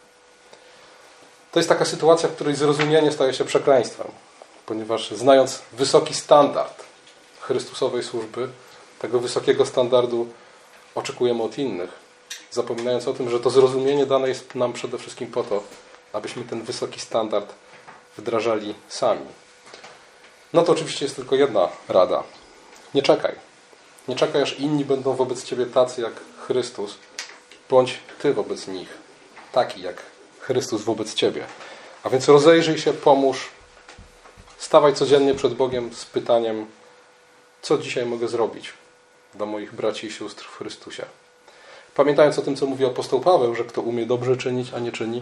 To 1.52 1.58
jest 1.58 1.68
taka 1.68 1.84
sytuacja, 1.84 2.28
w 2.28 2.32
której 2.32 2.54
zrozumienie 2.54 3.12
staje 3.12 3.34
się 3.34 3.44
przekleństwem, 3.44 4.06
ponieważ 4.66 5.10
znając 5.10 5.62
wysoki 5.72 6.14
standard 6.14 6.84
Chrystusowej 7.40 8.02
służby, 8.02 8.48
tego 8.98 9.20
wysokiego 9.20 9.66
standardu 9.66 10.28
oczekujemy 10.94 11.42
od 11.42 11.58
innych, 11.58 11.90
zapominając 12.50 13.08
o 13.08 13.12
tym, 13.12 13.30
że 13.30 13.40
to 13.40 13.50
zrozumienie 13.50 14.06
dane 14.06 14.28
jest 14.28 14.54
nam 14.54 14.72
przede 14.72 14.98
wszystkim 14.98 15.26
po 15.26 15.42
to, 15.42 15.62
abyśmy 16.16 16.44
ten 16.44 16.62
wysoki 16.62 17.00
standard 17.00 17.54
wdrażali 18.18 18.74
sami. 18.88 19.26
No 20.52 20.62
to 20.62 20.72
oczywiście 20.72 21.04
jest 21.04 21.16
tylko 21.16 21.36
jedna 21.36 21.68
rada. 21.88 22.22
Nie 22.94 23.02
czekaj. 23.02 23.34
Nie 24.08 24.16
czekaj, 24.16 24.42
aż 24.42 24.60
inni 24.60 24.84
będą 24.84 25.14
wobec 25.14 25.44
Ciebie 25.44 25.66
tacy 25.66 26.00
jak 26.00 26.12
Chrystus. 26.46 26.98
Bądź 27.70 27.98
Ty 28.22 28.34
wobec 28.34 28.68
nich 28.68 28.88
taki 29.52 29.82
jak 29.82 30.02
Chrystus 30.40 30.82
wobec 30.82 31.14
Ciebie. 31.14 31.46
A 32.02 32.10
więc 32.10 32.28
rozejrzyj 32.28 32.78
się, 32.78 32.92
pomóż. 32.92 33.48
Stawaj 34.58 34.94
codziennie 34.94 35.34
przed 35.34 35.54
Bogiem 35.54 35.94
z 35.94 36.04
pytaniem, 36.04 36.66
co 37.62 37.78
dzisiaj 37.78 38.06
mogę 38.06 38.28
zrobić 38.28 38.72
dla 39.34 39.46
moich 39.46 39.74
braci 39.74 40.06
i 40.06 40.12
sióstr 40.12 40.44
w 40.44 40.56
Chrystusie. 40.56 41.06
Pamiętając 41.94 42.38
o 42.38 42.42
tym, 42.42 42.56
co 42.56 42.66
mówi 42.66 42.84
apostoł 42.84 43.20
Paweł, 43.20 43.54
że 43.54 43.64
kto 43.64 43.80
umie 43.80 44.06
dobrze 44.06 44.36
czynić, 44.36 44.72
a 44.74 44.78
nie 44.78 44.92
czyni, 44.92 45.20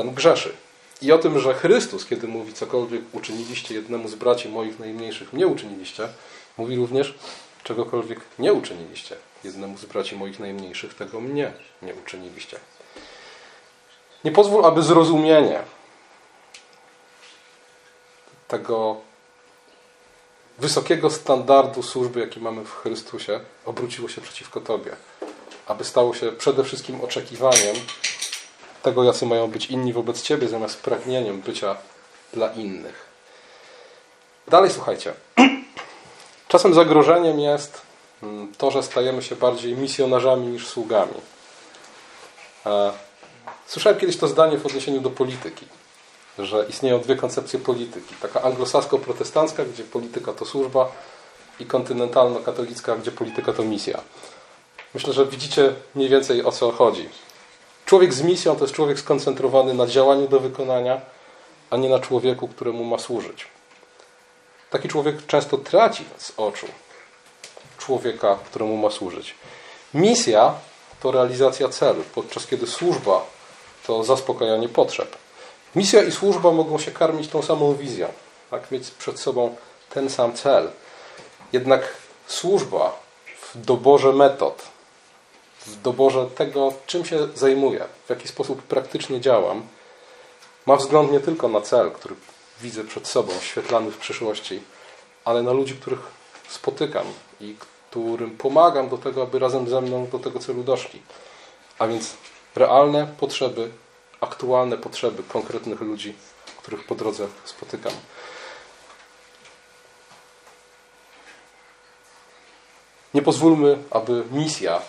ten 0.00 0.14
grzeszy. 0.14 0.52
I 1.02 1.12
o 1.12 1.18
tym, 1.18 1.40
że 1.40 1.54
Chrystus, 1.54 2.06
kiedy 2.06 2.28
mówi 2.28 2.52
cokolwiek 2.52 3.02
uczyniliście 3.12 3.74
jednemu 3.74 4.08
z 4.08 4.14
braci 4.14 4.48
moich 4.48 4.78
najmniejszych, 4.78 5.32
mnie 5.32 5.46
uczyniliście, 5.46 6.08
mówi 6.58 6.76
również, 6.76 7.14
czegokolwiek 7.64 8.20
nie 8.38 8.52
uczyniliście 8.52 9.16
jednemu 9.44 9.78
z 9.78 9.84
braci 9.84 10.16
moich 10.16 10.38
najmniejszych, 10.38 10.94
tego 10.94 11.20
mnie 11.20 11.52
nie 11.82 11.94
uczyniliście. 11.94 12.58
Nie 14.24 14.32
pozwól, 14.32 14.64
aby 14.64 14.82
zrozumienie 14.82 15.62
tego 18.48 18.96
wysokiego 20.58 21.10
standardu 21.10 21.82
służby, 21.82 22.20
jaki 22.20 22.40
mamy 22.40 22.64
w 22.64 22.74
Chrystusie, 22.74 23.40
obróciło 23.64 24.08
się 24.08 24.20
przeciwko 24.20 24.60
Tobie. 24.60 24.96
Aby 25.66 25.84
stało 25.84 26.14
się 26.14 26.32
przede 26.32 26.64
wszystkim 26.64 27.00
oczekiwaniem 27.00 27.76
tego, 28.82 29.04
jacy 29.04 29.26
mają 29.26 29.50
być 29.50 29.66
inni 29.66 29.92
wobec 29.92 30.22
Ciebie, 30.22 30.48
zamiast 30.48 30.82
pragnieniem 30.82 31.40
bycia 31.40 31.76
dla 32.32 32.52
innych. 32.52 33.10
Dalej 34.48 34.70
słuchajcie. 34.70 35.12
Czasem 36.48 36.74
zagrożeniem 36.74 37.40
jest 37.40 37.82
mm, 38.22 38.52
to, 38.58 38.70
że 38.70 38.82
stajemy 38.82 39.22
się 39.22 39.36
bardziej 39.36 39.76
misjonarzami 39.76 40.46
niż 40.46 40.66
sługami. 40.68 41.14
E, 42.66 42.92
słyszałem 43.66 43.98
kiedyś 43.98 44.16
to 44.16 44.28
zdanie 44.28 44.58
w 44.58 44.66
odniesieniu 44.66 45.00
do 45.00 45.10
polityki, 45.10 45.66
że 46.38 46.66
istnieją 46.68 47.00
dwie 47.00 47.16
koncepcje 47.16 47.58
polityki. 47.58 48.14
Taka 48.22 48.40
anglosasko-protestancka, 48.42 49.64
gdzie 49.64 49.84
polityka 49.84 50.32
to 50.32 50.44
służba 50.44 50.92
i 51.60 51.66
kontynentalno-katolicka, 51.66 52.96
gdzie 52.96 53.10
polityka 53.10 53.52
to 53.52 53.62
misja. 53.62 54.00
Myślę, 54.94 55.12
że 55.12 55.26
widzicie 55.26 55.74
mniej 55.94 56.08
więcej 56.08 56.44
o 56.44 56.52
co 56.52 56.72
chodzi. 56.72 57.08
Człowiek 57.90 58.14
z 58.14 58.22
misją 58.22 58.56
to 58.56 58.64
jest 58.64 58.74
człowiek 58.74 58.98
skoncentrowany 58.98 59.74
na 59.74 59.86
działaniu 59.86 60.28
do 60.28 60.40
wykonania, 60.40 61.00
a 61.70 61.76
nie 61.76 61.88
na 61.88 61.98
człowieku, 61.98 62.48
któremu 62.48 62.84
ma 62.84 62.98
służyć. 62.98 63.46
Taki 64.70 64.88
człowiek 64.88 65.26
często 65.26 65.58
traci 65.58 66.04
z 66.18 66.32
oczu 66.36 66.66
człowieka, 67.78 68.38
któremu 68.46 68.76
ma 68.76 68.90
służyć. 68.90 69.34
Misja 69.94 70.54
to 71.00 71.10
realizacja 71.10 71.68
celu, 71.68 72.04
podczas 72.14 72.46
kiedy 72.46 72.66
służba 72.66 73.24
to 73.86 74.04
zaspokajanie 74.04 74.68
potrzeb. 74.68 75.16
Misja 75.76 76.02
i 76.02 76.12
służba 76.12 76.52
mogą 76.52 76.78
się 76.78 76.90
karmić 76.90 77.28
tą 77.28 77.42
samą 77.42 77.74
wizją, 77.74 78.08
tak? 78.50 78.70
mieć 78.70 78.90
przed 78.90 79.20
sobą 79.20 79.56
ten 79.88 80.10
sam 80.10 80.32
cel. 80.32 80.70
Jednak 81.52 81.94
służba 82.26 83.00
w 83.42 83.60
doborze 83.60 84.12
metod, 84.12 84.69
w 85.66 85.82
doborze 85.82 86.26
tego, 86.26 86.72
czym 86.86 87.04
się 87.04 87.28
zajmuję, 87.34 87.84
w 88.06 88.10
jaki 88.10 88.28
sposób 88.28 88.62
praktycznie 88.62 89.20
działam, 89.20 89.62
ma 90.66 90.76
wzgląd 90.76 91.12
nie 91.12 91.20
tylko 91.20 91.48
na 91.48 91.60
cel, 91.60 91.90
który 91.90 92.14
widzę 92.60 92.84
przed 92.84 93.08
sobą, 93.08 93.32
świetlany 93.40 93.90
w 93.90 93.98
przyszłości, 93.98 94.62
ale 95.24 95.42
na 95.42 95.52
ludzi, 95.52 95.74
których 95.74 96.00
spotykam 96.48 97.06
i 97.40 97.56
którym 97.90 98.30
pomagam 98.30 98.88
do 98.88 98.98
tego, 98.98 99.22
aby 99.22 99.38
razem 99.38 99.68
ze 99.68 99.80
mną 99.80 100.06
do 100.06 100.18
tego 100.18 100.38
celu 100.38 100.62
doszli. 100.62 101.02
A 101.78 101.86
więc 101.86 102.14
realne 102.54 103.06
potrzeby, 103.06 103.70
aktualne 104.20 104.78
potrzeby 104.78 105.22
konkretnych 105.22 105.80
ludzi, 105.80 106.14
których 106.58 106.86
po 106.86 106.94
drodze 106.94 107.28
spotykam. 107.44 107.92
Nie 113.14 113.22
pozwólmy, 113.22 113.78
aby 113.90 114.24
misja 114.30 114.82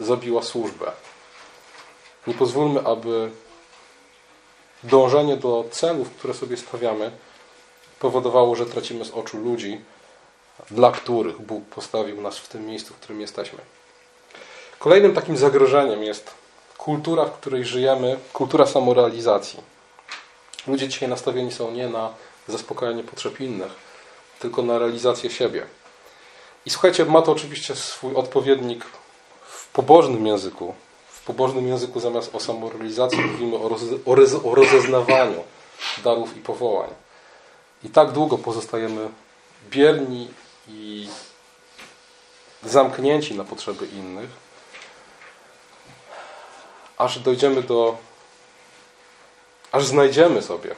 zabiła 0.00 0.42
służbę. 0.42 0.92
Nie 2.26 2.34
pozwólmy, 2.34 2.86
aby 2.86 3.30
dążenie 4.82 5.36
do 5.36 5.64
celów, 5.70 6.10
które 6.10 6.34
sobie 6.34 6.56
stawiamy, 6.56 7.10
powodowało, 7.98 8.56
że 8.56 8.66
tracimy 8.66 9.04
z 9.04 9.10
oczu 9.10 9.38
ludzi, 9.38 9.80
dla 10.70 10.92
których 10.92 11.40
Bóg 11.40 11.64
postawił 11.64 12.20
nas 12.20 12.38
w 12.38 12.48
tym 12.48 12.66
miejscu, 12.66 12.94
w 12.94 12.96
którym 12.96 13.20
jesteśmy. 13.20 13.58
Kolejnym 14.78 15.14
takim 15.14 15.36
zagrożeniem 15.36 16.02
jest 16.02 16.30
kultura, 16.78 17.24
w 17.24 17.32
której 17.32 17.64
żyjemy, 17.64 18.18
kultura 18.32 18.66
samorealizacji. 18.66 19.60
Ludzie 20.66 20.88
dzisiaj 20.88 21.08
nastawieni 21.08 21.52
są 21.52 21.70
nie 21.70 21.88
na 21.88 22.12
zaspokajanie 22.48 23.02
potrzeb 23.02 23.40
innych, 23.40 23.72
tylko 24.38 24.62
na 24.62 24.78
realizację 24.78 25.30
siebie. 25.30 25.66
I 26.66 26.70
słuchajcie, 26.70 27.04
ma 27.04 27.22
to 27.22 27.32
oczywiście 27.32 27.76
swój 27.76 28.14
odpowiednik 28.14 28.84
pobożnym 29.76 30.26
języku. 30.26 30.74
W 31.08 31.24
pobożnym 31.24 31.68
języku 31.68 32.00
zamiast 32.00 32.34
o 32.34 32.40
samorealizacji 32.40 33.20
mówimy 33.20 33.56
o, 33.56 33.68
roze, 33.68 33.96
o, 34.06 34.14
reze, 34.14 34.42
o 34.42 34.54
rozeznawaniu 34.54 35.44
darów 36.04 36.36
i 36.36 36.40
powołań. 36.40 36.90
I 37.84 37.88
tak 37.88 38.12
długo 38.12 38.38
pozostajemy 38.38 39.08
bierni 39.70 40.28
i 40.68 41.08
zamknięci 42.64 43.34
na 43.34 43.44
potrzeby 43.44 43.86
innych, 43.86 44.30
aż 46.98 47.18
dojdziemy 47.18 47.62
do, 47.62 47.96
aż 49.72 49.86
znajdziemy 49.86 50.42
sobie 50.42 50.74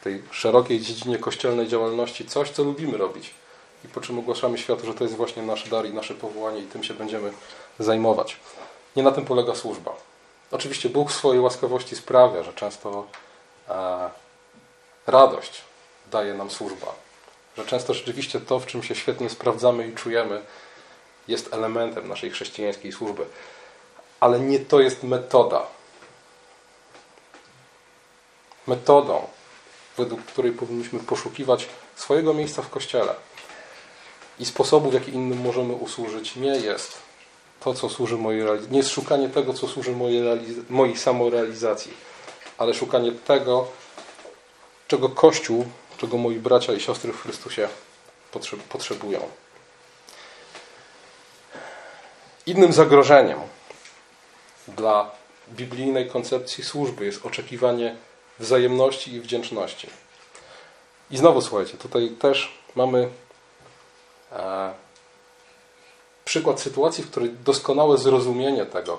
w 0.00 0.04
tej 0.04 0.22
szerokiej 0.30 0.80
dziedzinie 0.80 1.18
kościelnej 1.18 1.68
działalności 1.68 2.26
coś, 2.26 2.50
co 2.50 2.62
lubimy 2.62 2.98
robić 2.98 3.34
i 3.84 3.88
po 3.88 4.00
czym 4.00 4.18
ogłaszamy 4.18 4.58
światu, 4.58 4.86
że 4.86 4.94
to 4.94 5.04
jest 5.04 5.16
właśnie 5.16 5.42
nasz 5.42 5.68
dar 5.68 5.86
i 5.86 5.94
nasze 5.94 6.14
powołanie 6.14 6.60
i 6.60 6.66
tym 6.66 6.84
się 6.84 6.94
będziemy 6.94 7.32
zajmować. 7.78 8.36
Nie 8.96 9.02
na 9.02 9.12
tym 9.12 9.24
polega 9.24 9.54
służba. 9.54 9.96
Oczywiście 10.50 10.88
Bóg 10.88 11.10
w 11.10 11.14
swojej 11.14 11.40
łaskawości 11.40 11.96
sprawia, 11.96 12.42
że 12.42 12.52
często 12.52 13.06
e, 13.68 14.10
radość 15.06 15.64
daje 16.10 16.34
nam 16.34 16.50
służba. 16.50 16.94
Że 17.56 17.64
często 17.64 17.94
rzeczywiście 17.94 18.40
to, 18.40 18.60
w 18.60 18.66
czym 18.66 18.82
się 18.82 18.94
świetnie 18.94 19.30
sprawdzamy 19.30 19.88
i 19.88 19.94
czujemy, 19.94 20.42
jest 21.28 21.54
elementem 21.54 22.08
naszej 22.08 22.30
chrześcijańskiej 22.30 22.92
służby. 22.92 23.26
Ale 24.20 24.40
nie 24.40 24.60
to 24.60 24.80
jest 24.80 25.02
metoda. 25.02 25.66
Metodą, 28.66 29.26
według 29.96 30.24
której 30.24 30.52
powinniśmy 30.52 31.00
poszukiwać 31.00 31.68
swojego 31.96 32.34
miejsca 32.34 32.62
w 32.62 32.70
Kościele 32.70 33.14
i 34.40 34.44
sposobu, 34.46 34.90
w 34.90 34.94
jaki 34.94 35.10
innym 35.12 35.40
możemy 35.40 35.72
usłużyć, 35.72 36.36
nie 36.36 36.56
jest 36.56 36.98
to, 37.60 37.74
co 37.74 37.88
służy 37.88 38.16
mojej 38.16 38.44
realizacji. 38.44 38.72
Nie 38.72 38.78
jest 38.78 38.90
szukanie 38.90 39.28
tego, 39.28 39.54
co 39.54 39.68
służy 39.68 39.92
mojej, 39.92 40.22
mojej 40.68 40.96
samorealizacji, 40.96 41.92
ale 42.58 42.74
szukanie 42.74 43.12
tego, 43.12 43.66
czego 44.88 45.08
Kościół 45.08 45.66
czego 46.00 46.18
moi 46.18 46.38
bracia 46.38 46.72
i 46.72 46.80
siostry 46.80 47.12
w 47.12 47.22
Chrystusie 47.22 47.68
potrzebują. 48.68 49.20
Innym 52.46 52.72
zagrożeniem 52.72 53.38
dla 54.68 55.10
biblijnej 55.48 56.10
koncepcji 56.10 56.64
służby 56.64 57.04
jest 57.04 57.26
oczekiwanie 57.26 57.96
wzajemności 58.38 59.14
i 59.14 59.20
wdzięczności. 59.20 59.88
I 61.10 61.16
znowu 61.16 61.42
słuchajcie, 61.42 61.78
tutaj 61.78 62.10
też 62.10 62.58
mamy 62.74 63.08
przykład 66.24 66.60
sytuacji, 66.60 67.04
w 67.04 67.10
której 67.10 67.30
doskonałe 67.30 67.98
zrozumienie 67.98 68.66
tego, 68.66 68.98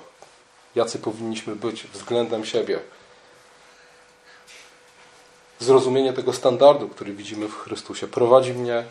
jacy 0.74 0.98
powinniśmy 0.98 1.56
być 1.56 1.84
względem 1.84 2.44
siebie, 2.44 2.80
zrozumienie 5.60 6.12
tego 6.12 6.32
standardu, 6.32 6.88
który 6.88 7.12
widzimy 7.12 7.48
w 7.48 7.58
Chrystusie, 7.58 8.08
prowadzi 8.08 8.54
mnie 8.54 8.84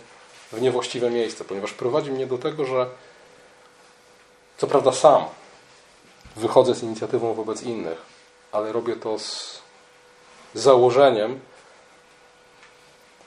w 0.51 0.61
niewłaściwe 0.61 1.09
miejsce, 1.09 1.45
ponieważ 1.45 1.73
prowadzi 1.73 2.11
mnie 2.11 2.27
do 2.27 2.37
tego, 2.37 2.65
że 2.65 2.89
co 4.57 4.67
prawda 4.67 4.91
sam 4.91 5.25
wychodzę 6.35 6.75
z 6.75 6.83
inicjatywą 6.83 7.33
wobec 7.33 7.63
innych, 7.63 7.97
ale 8.51 8.71
robię 8.71 8.95
to 8.95 9.19
z 9.19 9.61
założeniem, 10.53 11.39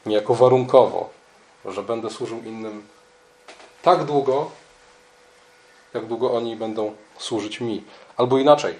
niejako 0.06 0.34
warunkowo, 0.34 1.10
że 1.64 1.82
będę 1.82 2.10
służył 2.10 2.42
innym 2.42 2.86
tak 3.84 4.04
długo, 4.04 4.50
jak 5.94 6.06
długo 6.06 6.32
oni 6.32 6.56
będą 6.56 6.96
służyć 7.18 7.60
mi. 7.60 7.84
Albo 8.16 8.38
inaczej, 8.38 8.74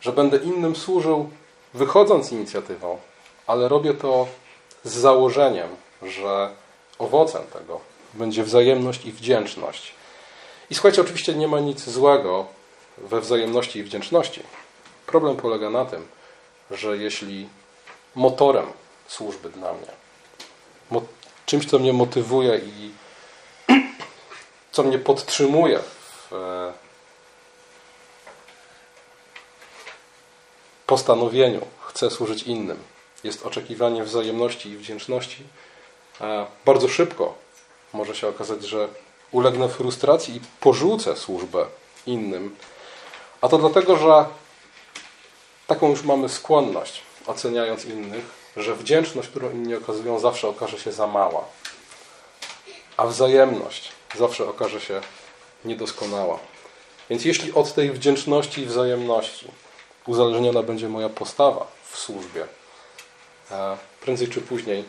że 0.00 0.12
będę 0.12 0.36
innym 0.36 0.76
służył 0.76 1.30
wychodząc 1.74 2.26
z 2.26 2.32
inicjatywą, 2.32 2.98
ale 3.46 3.68
robię 3.68 3.94
to 3.94 4.26
z 4.84 4.92
założeniem, 4.92 5.68
że 6.02 6.50
owocem 6.98 7.42
tego 7.52 7.80
będzie 8.14 8.44
wzajemność 8.44 9.04
i 9.04 9.12
wdzięczność. 9.12 9.94
I 10.70 10.74
słuchajcie, 10.74 11.00
oczywiście 11.00 11.34
nie 11.34 11.48
ma 11.48 11.60
nic 11.60 11.84
złego 11.84 12.46
we 12.98 13.20
wzajemności 13.20 13.78
i 13.78 13.82
wdzięczności. 13.82 14.42
Problem 15.06 15.36
polega 15.36 15.70
na 15.70 15.84
tym, 15.84 16.08
że 16.70 16.96
jeśli 16.96 17.48
motorem 18.14 18.66
służby 19.08 19.50
dla 19.50 19.72
mnie, 19.72 19.90
czymś, 21.46 21.66
co 21.66 21.78
mnie 21.78 21.92
motywuje 21.92 22.58
i 22.58 22.90
co 24.76 24.82
mnie 24.82 24.98
podtrzymuje 24.98 25.80
w 26.30 26.30
postanowieniu, 30.86 31.66
chcę 31.80 32.10
służyć 32.10 32.42
innym, 32.42 32.82
jest 33.24 33.46
oczekiwanie 33.46 34.04
wzajemności 34.04 34.68
i 34.68 34.76
wdzięczności, 34.76 35.44
bardzo 36.64 36.88
szybko 36.88 37.34
może 37.92 38.14
się 38.14 38.28
okazać, 38.28 38.64
że 38.64 38.88
ulegnę 39.30 39.68
frustracji 39.68 40.36
i 40.36 40.40
porzucę 40.60 41.16
służbę 41.16 41.66
innym. 42.06 42.56
A 43.40 43.48
to 43.48 43.58
dlatego, 43.58 43.96
że 43.96 44.24
taką 45.66 45.90
już 45.90 46.02
mamy 46.02 46.28
skłonność, 46.28 47.02
oceniając 47.26 47.84
innych, 47.84 48.24
że 48.56 48.74
wdzięczność, 48.74 49.28
którą 49.28 49.50
inni 49.50 49.74
okazują, 49.74 50.18
zawsze 50.18 50.48
okaże 50.48 50.78
się 50.78 50.92
za 50.92 51.06
mała, 51.06 51.44
a 52.96 53.06
wzajemność 53.06 53.95
zawsze 54.16 54.48
okaże 54.48 54.80
się 54.80 55.00
niedoskonała. 55.64 56.38
Więc 57.10 57.24
jeśli 57.24 57.52
od 57.52 57.74
tej 57.74 57.90
wdzięczności 57.90 58.60
i 58.60 58.66
wzajemności 58.66 59.50
uzależniona 60.06 60.62
będzie 60.62 60.88
moja 60.88 61.08
postawa 61.08 61.66
w 61.90 61.98
służbie, 61.98 62.46
prędzej 64.00 64.28
czy 64.28 64.40
później 64.40 64.84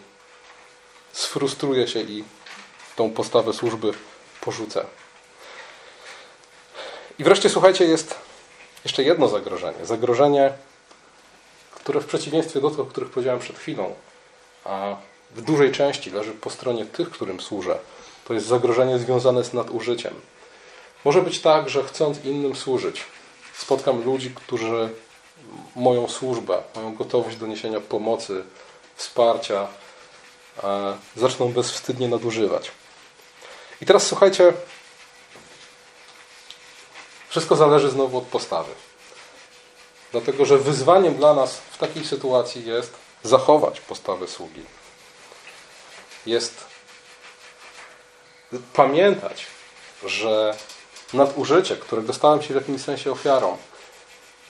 sfrustruję 1.12 1.88
się 1.88 2.00
i 2.00 2.24
tą 2.96 3.12
postawę 3.12 3.54
służby 3.54 3.94
porzucę. 4.42 4.86
I 7.20 7.24
wreszcie, 7.24 7.50
słuchajcie, 7.50 7.86
jest 7.86 8.16
jeszcze 8.84 9.04
jedno 9.04 9.28
zagrożenie. 9.28 9.86
Zagrożenie, 9.86 10.54
które 11.76 12.02
w 12.02 12.06
przeciwieństwie 12.06 12.62
do 12.62 12.70
tych, 12.70 12.80
o 12.80 12.86
których 12.86 13.10
powiedziałem 13.10 13.40
przed 13.40 13.60
chwilą, 13.60 13.96
a 14.66 14.96
w 15.32 15.42
dużej 15.42 15.72
części 15.72 16.12
leży 16.12 16.32
po 16.32 16.50
stronie 16.50 16.86
tych, 16.86 17.10
którym 17.10 17.42
służę. 17.42 17.80
To 18.28 18.34
jest 18.34 18.46
zagrożenie 18.46 19.00
związane 19.00 19.44
z 19.44 19.54
nadużyciem. 19.54 20.14
Może 21.06 21.22
być 21.22 21.42
tak, 21.42 21.70
że 21.70 21.84
chcąc 21.84 22.26
innym 22.26 22.56
służyć, 22.56 23.04
spotkam 23.58 24.04
ludzi, 24.04 24.32
którzy 24.36 24.90
moją 25.76 26.08
służbę, 26.08 26.64
moją 26.76 26.96
gotowość 26.96 27.38
do 27.38 27.48
niesienia 27.48 27.80
pomocy, 27.82 28.44
wsparcia, 28.96 29.68
zaczną 31.16 31.54
bezwstydnie 31.54 32.08
nadużywać. 32.08 32.72
I 33.82 33.86
teraz 33.86 34.08
słuchajcie, 34.08 34.54
wszystko 37.30 37.56
zależy 37.56 37.90
znowu 37.90 38.18
od 38.18 38.24
postawy. 38.24 38.72
Dlatego, 40.12 40.46
że 40.46 40.58
wyzwaniem 40.58 41.16
dla 41.16 41.34
nas 41.34 41.58
w 41.58 41.78
takiej 41.78 42.06
sytuacji 42.06 42.66
jest 42.66 42.94
zachować 43.24 43.82
postawę 43.82 44.28
sługi. 44.28 44.62
Jest 46.26 46.77
pamiętać, 48.74 49.46
że 50.06 50.56
nadużycie, 51.14 51.76
którego 51.76 52.14
stałem 52.14 52.42
się 52.42 52.54
w 52.54 52.58
jakimś 52.58 52.82
sensie 52.82 53.12
ofiarą, 53.12 53.58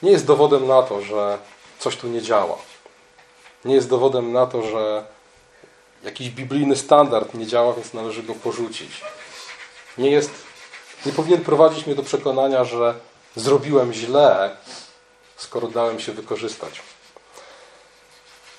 nie 0.04 0.12
jest 0.12 0.26
dowodem 0.26 0.68
na 0.68 0.84
to, 0.84 1.02
że 1.02 1.38
coś 1.80 1.98
tu 1.98 2.08
nie 2.08 2.22
działa. 2.22 2.58
Nie 3.66 3.76
jest 3.76 3.90
dowodem 3.90 4.32
na 4.32 4.46
to, 4.48 4.64
że 4.64 5.06
jakiś 6.04 6.30
biblijny 6.30 6.76
standard 6.76 7.34
nie 7.34 7.48
działa, 7.48 7.74
więc 7.74 7.94
należy 7.94 8.24
go 8.24 8.36
porzucić. 8.36 9.02
Nie 9.98 10.12
jest, 10.12 10.32
nie 11.06 11.12
powinien 11.12 11.44
prowadzić 11.44 11.86
mnie 11.86 11.96
do 11.96 12.04
przekonania, 12.04 12.64
że 12.64 12.94
zrobiłem 13.36 13.94
źle, 13.94 14.58
skoro 15.38 15.68
dałem 15.68 16.00
się 16.00 16.12
wykorzystać. 16.12 16.82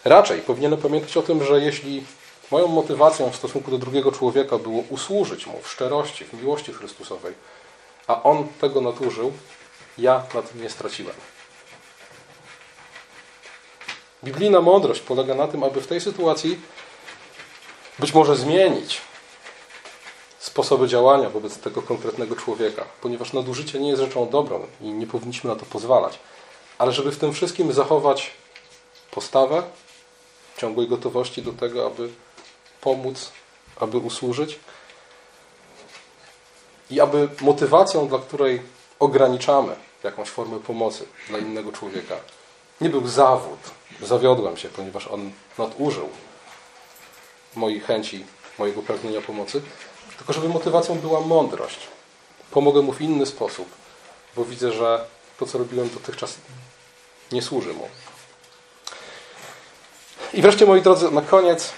Raczej 0.04 0.40
powinienem 0.40 0.80
pamiętać 0.80 1.16
o 1.16 1.22
tym, 1.22 1.44
że 1.44 1.60
jeśli 1.60 2.04
moją 2.50 2.68
motywacją 2.68 3.30
w 3.30 3.36
stosunku 3.36 3.70
do 3.70 3.78
drugiego 3.78 4.12
człowieka 4.12 4.58
było 4.58 4.82
usłużyć 4.90 5.46
mu 5.46 5.60
w 5.62 5.68
szczerości, 5.68 6.24
w 6.24 6.32
miłości 6.32 6.72
Chrystusowej, 6.72 7.34
a 8.06 8.22
on 8.22 8.48
tego 8.60 8.80
nadużył, 8.80 9.32
ja 9.98 10.22
na 10.34 10.42
tym 10.42 10.62
nie 10.62 10.70
straciłem. 10.70 11.14
Biblijna 14.24 14.60
mądrość 14.60 15.00
polega 15.00 15.34
na 15.34 15.48
tym, 15.48 15.64
aby 15.64 15.80
w 15.80 15.86
tej 15.86 16.00
sytuacji 16.00 16.60
być 17.98 18.14
może 18.14 18.36
zmienić 18.36 19.00
sposoby 20.38 20.88
działania 20.88 21.30
wobec 21.30 21.58
tego 21.58 21.82
konkretnego 21.82 22.36
człowieka, 22.36 22.84
ponieważ 23.00 23.32
nadużycie 23.32 23.80
nie 23.80 23.88
jest 23.88 24.02
rzeczą 24.02 24.28
dobrą 24.28 24.66
i 24.80 24.84
nie 24.84 25.06
powinniśmy 25.06 25.50
na 25.50 25.56
to 25.56 25.66
pozwalać. 25.66 26.18
Ale 26.78 26.92
żeby 26.92 27.12
w 27.12 27.18
tym 27.18 27.32
wszystkim 27.32 27.72
zachować 27.72 28.30
postawę 29.10 29.62
ciągłej 30.56 30.88
gotowości 30.88 31.42
do 31.42 31.52
tego, 31.52 31.86
aby 31.86 32.08
pomóc, 32.80 33.32
aby 33.76 33.98
usłużyć 33.98 34.58
i 36.90 37.00
aby 37.00 37.28
motywacją, 37.40 38.08
dla 38.08 38.18
której 38.18 38.62
ograniczamy 38.98 39.76
jakąś 40.04 40.28
formę 40.28 40.60
pomocy 40.60 41.06
dla 41.28 41.38
innego 41.38 41.72
człowieka, 41.72 42.16
nie 42.80 42.88
był 42.90 43.08
zawód. 43.08 43.58
Zawiodłem 44.02 44.56
się, 44.56 44.68
ponieważ 44.68 45.06
on 45.06 45.32
nadużył 45.58 46.08
moich 47.56 47.86
chęci, 47.86 48.24
mojego 48.58 48.82
pragnienia 48.82 49.20
pomocy, 49.20 49.62
tylko 50.18 50.32
żeby 50.32 50.48
motywacją 50.48 50.94
była 50.94 51.20
mądrość. 51.20 51.78
Pomogę 52.50 52.82
mu 52.82 52.92
w 52.92 53.00
inny 53.00 53.26
sposób, 53.26 53.68
bo 54.36 54.44
widzę, 54.44 54.72
że 54.72 55.04
to, 55.38 55.46
co 55.46 55.58
robiłem 55.58 55.88
dotychczas, 55.88 56.34
nie 57.32 57.42
służy 57.42 57.74
mu. 57.74 57.88
I 60.34 60.42
wreszcie, 60.42 60.66
moi 60.66 60.82
drodzy, 60.82 61.10
na 61.10 61.22
koniec, 61.22 61.72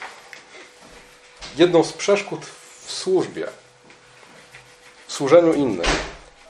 jedną 1.56 1.84
z 1.84 1.92
przeszkód 1.92 2.46
w 2.86 2.92
służbie, 2.92 3.46
w 5.06 5.12
służeniu 5.12 5.54
innym, 5.54 5.86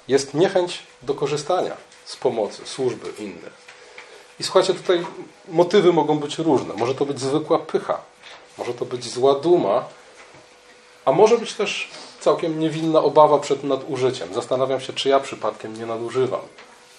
jest 0.09 0.35
niechęć 0.35 0.83
do 1.03 1.15
korzystania 1.15 1.77
z 2.05 2.17
pomocy, 2.17 2.63
służby 2.65 3.13
innych. 3.19 3.53
I 4.41 4.45
słuchajcie, 4.45 4.75
tutaj 4.75 5.07
motywy 5.49 5.93
mogą 5.93 6.19
być 6.19 6.39
różne. 6.39 6.75
Może 6.75 6.95
to 6.95 7.07
być 7.07 7.21
zwykła 7.21 7.59
pycha, 7.59 8.01
może 8.59 8.75
to 8.75 8.85
być 8.85 9.05
zła 9.11 9.35
duma, 9.35 9.85
a 11.05 11.13
może 11.13 11.39
być 11.39 11.55
też 11.55 11.91
całkiem 12.21 12.61
niewinna 12.61 12.99
obawa 12.99 13.39
przed 13.39 13.65
nadużyciem. 13.65 14.35
Zastanawiam 14.35 14.81
się, 14.81 14.93
czy 14.93 15.09
ja 15.09 15.21
przypadkiem 15.21 15.77
nie 15.77 15.87
nadużywam 15.87 16.41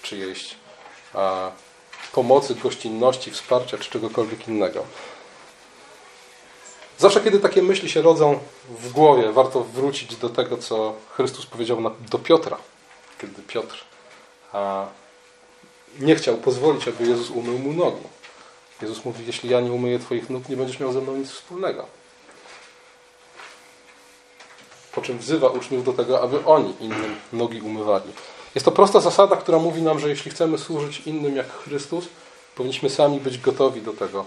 czyjejś 0.02 0.56
a, 1.14 1.52
pomocy, 2.14 2.56
gościnności, 2.56 3.32
wsparcia 3.32 3.78
czy 3.78 3.92
czegokolwiek 3.92 4.48
innego. 4.48 4.84
Zawsze, 7.02 7.22
kiedy 7.22 7.40
takie 7.40 7.62
myśli 7.62 7.90
się 7.90 8.02
rodzą 8.02 8.40
w 8.70 8.92
głowie, 8.92 9.32
warto 9.32 9.64
wrócić 9.64 10.16
do 10.16 10.30
tego, 10.30 10.58
co 10.58 10.96
Chrystus 11.10 11.46
powiedział 11.46 11.78
do 12.12 12.20
Piotra, 12.20 12.58
kiedy 13.22 13.42
Piotr 13.42 13.84
nie 16.00 16.16
chciał 16.16 16.38
pozwolić, 16.38 16.88
aby 16.88 17.08
Jezus 17.08 17.30
umył 17.30 17.60
mu 17.60 17.74
nogi. 17.74 18.04
Jezus 18.82 19.06
mówi, 19.06 19.26
jeśli 19.28 19.50
ja 19.50 19.62
nie 19.62 19.72
umyję 19.72 20.00
Twoich 20.00 20.30
nóg, 20.30 20.50
nie 20.50 20.58
będziesz 20.58 20.80
miał 20.80 20.94
ze 20.94 21.02
mną 21.02 21.18
nic 21.18 21.32
wspólnego. 21.32 21.86
Po 24.92 25.02
czym 25.02 25.18
wzywa 25.18 25.48
uczniów 25.48 25.86
do 25.86 25.94
tego, 25.94 26.22
aby 26.22 26.46
oni 26.46 26.74
innym 26.80 27.16
nogi 27.34 27.62
umywali. 27.62 28.12
Jest 28.56 28.66
to 28.66 28.72
prosta 28.72 29.00
zasada, 29.00 29.36
która 29.36 29.60
mówi 29.60 29.82
nam, 29.82 30.00
że 30.00 30.10
jeśli 30.10 30.32
chcemy 30.32 30.58
służyć 30.58 31.00
innym 31.00 31.36
jak 31.36 31.52
Chrystus, 31.52 32.06
powinniśmy 32.56 32.90
sami 32.90 33.20
być 33.20 33.38
gotowi 33.38 33.82
do 33.82 33.94
tego, 33.94 34.26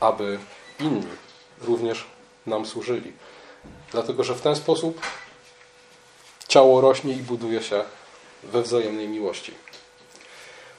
aby 0.00 0.38
inni 0.80 1.29
również 1.60 2.04
nam 2.46 2.66
służyli. 2.66 3.12
Dlatego, 3.92 4.24
że 4.24 4.34
w 4.34 4.40
ten 4.40 4.56
sposób 4.56 5.00
ciało 6.48 6.80
rośnie 6.80 7.12
i 7.14 7.22
buduje 7.22 7.62
się 7.62 7.84
we 8.42 8.62
wzajemnej 8.62 9.08
miłości. 9.08 9.54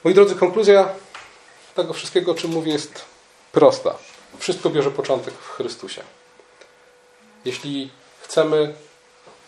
Moi 0.04 0.14
drodzy, 0.14 0.34
konkluzja 0.34 0.88
tego 1.74 1.92
wszystkiego, 1.92 2.32
o 2.32 2.34
czym 2.34 2.50
mówię, 2.50 2.72
jest 2.72 3.04
prosta. 3.52 3.94
Wszystko 4.38 4.70
bierze 4.70 4.90
początek 4.90 5.34
w 5.34 5.48
Chrystusie. 5.48 6.02
Jeśli 7.44 7.90
chcemy 8.20 8.74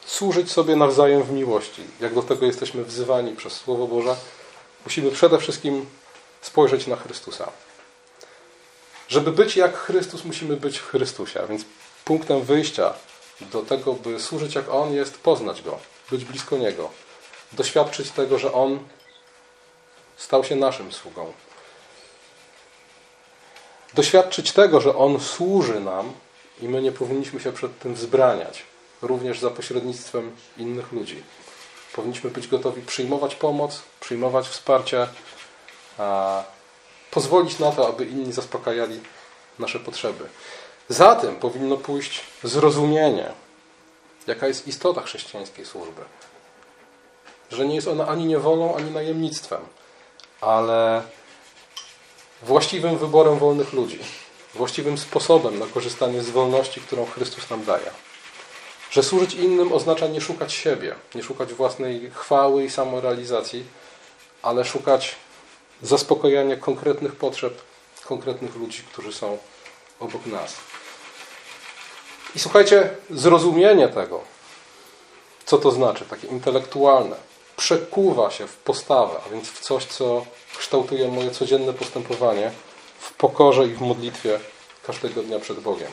służyć 0.06 0.52
sobie 0.52 0.76
nawzajem 0.76 1.22
w 1.22 1.32
miłości, 1.32 1.82
jak 2.00 2.14
do 2.14 2.22
tego 2.22 2.46
jesteśmy 2.46 2.84
wzywani 2.84 3.36
przez 3.36 3.52
Słowo 3.52 3.86
Boże, 3.86 4.16
musimy 4.84 5.10
przede 5.10 5.38
wszystkim 5.38 5.86
spojrzeć 6.40 6.86
na 6.86 6.96
Chrystusa. 6.96 7.52
Żeby 9.14 9.32
być 9.32 9.56
jak 9.56 9.76
Chrystus, 9.76 10.24
musimy 10.24 10.56
być 10.56 10.78
w 10.78 10.86
Chrystusie. 10.86 11.40
A 11.42 11.46
więc 11.46 11.64
punktem 12.04 12.42
wyjścia 12.42 12.94
do 13.40 13.62
tego, 13.62 13.92
by 13.92 14.20
służyć 14.20 14.54
jak 14.54 14.68
On, 14.68 14.92
jest 14.92 15.18
poznać 15.18 15.62
Go, 15.62 15.78
być 16.10 16.24
blisko 16.24 16.56
Niego, 16.56 16.90
doświadczyć 17.52 18.10
tego, 18.10 18.38
że 18.38 18.52
On 18.52 18.78
stał 20.16 20.44
się 20.44 20.56
naszym 20.56 20.92
sługą. 20.92 21.32
Doświadczyć 23.94 24.52
tego, 24.52 24.80
że 24.80 24.96
On 24.96 25.20
służy 25.20 25.80
nam 25.80 26.12
i 26.62 26.68
my 26.68 26.82
nie 26.82 26.92
powinniśmy 26.92 27.40
się 27.40 27.52
przed 27.52 27.78
tym 27.78 27.94
wzbraniać, 27.94 28.62
również 29.02 29.40
za 29.40 29.50
pośrednictwem 29.50 30.36
innych 30.58 30.92
ludzi. 30.92 31.22
Powinniśmy 31.92 32.30
być 32.30 32.48
gotowi 32.48 32.82
przyjmować 32.82 33.34
pomoc, 33.34 33.82
przyjmować 34.00 34.48
wsparcie, 34.48 35.08
pozwolić 37.14 37.58
na 37.58 37.72
to, 37.72 37.88
aby 37.88 38.04
inni 38.04 38.32
zaspokajali 38.32 39.00
nasze 39.58 39.80
potrzeby. 39.80 40.28
Za 40.88 41.16
tym 41.16 41.36
powinno 41.36 41.76
pójść 41.76 42.20
zrozumienie, 42.42 43.32
jaka 44.26 44.46
jest 44.48 44.68
istota 44.68 45.02
chrześcijańskiej 45.02 45.66
służby. 45.66 46.02
Że 47.50 47.66
nie 47.66 47.74
jest 47.74 47.88
ona 47.88 48.06
ani 48.06 48.24
niewolą, 48.24 48.76
ani 48.76 48.90
najemnictwem, 48.90 49.60
ale 50.40 51.02
właściwym 52.42 52.98
wyborem 52.98 53.38
wolnych 53.38 53.72
ludzi, 53.72 53.98
właściwym 54.54 54.98
sposobem 54.98 55.58
na 55.58 55.66
korzystanie 55.66 56.22
z 56.22 56.30
wolności, 56.30 56.80
którą 56.80 57.06
Chrystus 57.06 57.50
nam 57.50 57.64
daje. 57.64 57.90
Że 58.90 59.02
służyć 59.02 59.34
innym 59.34 59.72
oznacza 59.72 60.06
nie 60.06 60.20
szukać 60.20 60.52
siebie, 60.52 60.94
nie 61.14 61.22
szukać 61.22 61.52
własnej 61.52 62.10
chwały 62.14 62.64
i 62.64 62.70
samorealizacji, 62.70 63.64
ale 64.42 64.64
szukać 64.64 65.16
zaspokojenia 65.84 66.56
konkretnych 66.56 67.16
potrzeb 67.16 67.62
konkretnych 68.04 68.56
ludzi, 68.56 68.82
którzy 68.92 69.12
są 69.12 69.38
obok 70.00 70.26
nas. 70.26 70.56
I 72.36 72.38
słuchajcie, 72.38 72.90
zrozumienie 73.10 73.88
tego, 73.88 74.20
co 75.44 75.58
to 75.58 75.70
znaczy, 75.70 76.04
takie 76.04 76.26
intelektualne, 76.26 77.16
przekuwa 77.56 78.30
się 78.30 78.46
w 78.46 78.56
postawę, 78.56 79.14
a 79.26 79.28
więc 79.28 79.48
w 79.48 79.60
coś, 79.60 79.84
co 79.84 80.26
kształtuje 80.58 81.08
moje 81.08 81.30
codzienne 81.30 81.72
postępowanie 81.72 82.50
w 82.98 83.12
pokorze 83.12 83.66
i 83.66 83.74
w 83.74 83.80
modlitwie 83.80 84.40
każdego 84.86 85.22
dnia 85.22 85.38
przed 85.38 85.60
Bogiem. 85.60 85.90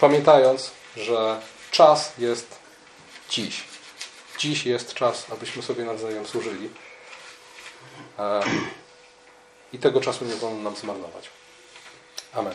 Pamiętając, 0.00 0.70
że 0.96 1.40
czas 1.70 2.12
jest 2.18 2.58
dziś. 3.30 3.64
Dziś 4.38 4.66
jest 4.66 4.94
czas, 4.94 5.26
abyśmy 5.32 5.62
sobie 5.62 5.84
nawzajem 5.84 6.26
służyli. 6.26 6.70
I 9.72 9.78
tego 9.78 10.00
czasu 10.00 10.24
nie 10.24 10.34
wolno 10.34 10.62
nam 10.62 10.76
zmarnować. 10.76 11.30
Amen. 12.32 12.54